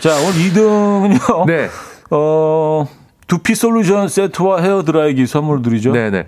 [0.00, 1.46] 자, 오늘 2등은요.
[1.46, 1.68] 네.
[2.10, 2.88] 어,
[3.28, 5.92] 두피 솔루션 세트와 헤어 드라이기 선물 드리죠.
[5.92, 6.26] 네네.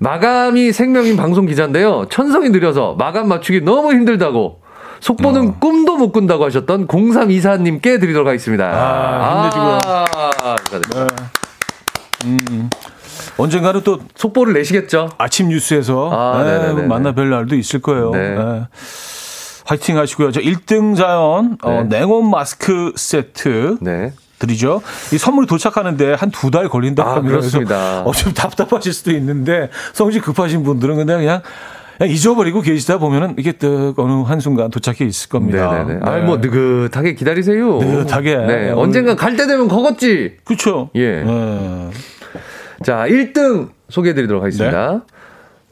[0.00, 2.06] 마감이 생명인 방송 기자인데요.
[2.10, 4.60] 천성이 느려서 마감 맞추기 너무 힘들다고.
[5.00, 5.54] 속보는 어.
[5.60, 8.64] 꿈도 못 꾼다고 하셨던 0324님께 드리도록 하겠습니다.
[8.66, 9.80] 아, 힘내시고요.
[10.42, 11.35] 아, 축
[12.22, 12.70] 하드립니다.
[13.38, 15.10] 언젠가는 또 속보를 내시겠죠?
[15.18, 16.72] 아침 뉴스에서 아, 네.
[16.86, 18.10] 만나 뵐 날도 있을 거예요.
[18.10, 18.34] 네.
[18.34, 18.66] 네.
[19.64, 20.30] 화이팅 하시고요.
[20.32, 21.98] 저 1등 자연 어, 네.
[22.00, 24.12] 냉온 마스크 세트 네.
[24.38, 24.82] 드리죠.
[25.12, 27.38] 이 선물이 도착하는데 한 두 달 걸린다고 아, 합니다.
[27.38, 28.02] 그렇습니다.
[28.04, 31.42] 어, 좀 답답하실 수도 있는데 성질 급하신 분들은 그냥 그냥
[32.04, 35.72] 잊어버리고 계시다 보면은 이게 또 어느 한 순간 도착해 있을 겁니다.
[35.84, 36.00] 네네네.
[36.02, 37.78] 아니, 뭐, 느긋하게 기다리세요.
[37.78, 38.36] 느긋하게.
[38.36, 38.70] 네.
[38.70, 40.36] 언젠가 갈 때 되면 거겠지.
[40.44, 40.90] 그렇죠.
[40.94, 41.22] 예.
[41.22, 41.90] 네.
[42.82, 44.92] 자, 1등 소개해 드리도록 하겠습니다.
[44.92, 44.98] 네.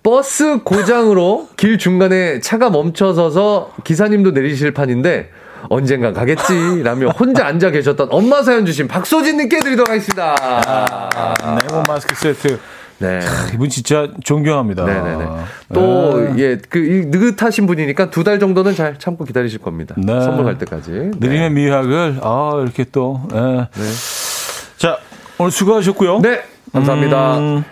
[0.03, 5.31] 버스 고장으로 길 중간에 차가 멈춰서서 기사님도 내리실 판인데
[5.71, 10.35] 언젠가 가겠지 라며 혼자 앉아 계셨던 엄마 사연 주신 박소진님께 드리도록 하겠습니다.
[11.43, 12.59] 냉온 마스크 세트
[12.99, 13.21] 네.
[13.53, 14.85] 이분 진짜 존경합니다.
[14.85, 15.27] 네네네.
[15.75, 16.35] 또, 네.
[16.39, 19.95] 예, 그, 이 느긋하신 분이니까 두 달 정도는 잘 참고 기다리실 겁니다.
[19.99, 20.21] 네.
[20.23, 20.91] 선물 갈 때까지.
[20.91, 21.11] 네.
[21.19, 23.21] 느림의 미학을 아 이렇게 또.
[23.35, 23.39] 예.
[23.39, 23.91] 네.
[24.79, 24.99] 자
[25.39, 26.21] 오늘 수고하셨고요.
[26.21, 26.43] 네,
[26.73, 27.39] 감사합니다.
[27.39, 27.65] 음,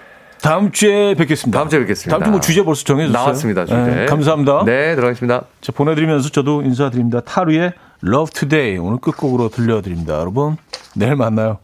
[0.42, 1.58] 다음 주에 뵙겠습니다.
[1.58, 2.18] 다음 주에 뵙겠습니다.
[2.18, 3.12] 다음 주 뭐 주제 벌써 정해졌어요.
[3.22, 3.76] 나왔습니다, 주제.
[3.80, 4.64] 네, 감사합니다.
[4.66, 5.42] 네, 들어가겠습니다.
[5.60, 7.20] 자, 보내드리면서 저도 인사드립니다.
[7.20, 7.72] 타루의
[8.04, 10.14] Love Today 오늘 끝곡으로 들려드립니다.
[10.18, 10.56] 여러분
[10.96, 11.58] 내일 만나요.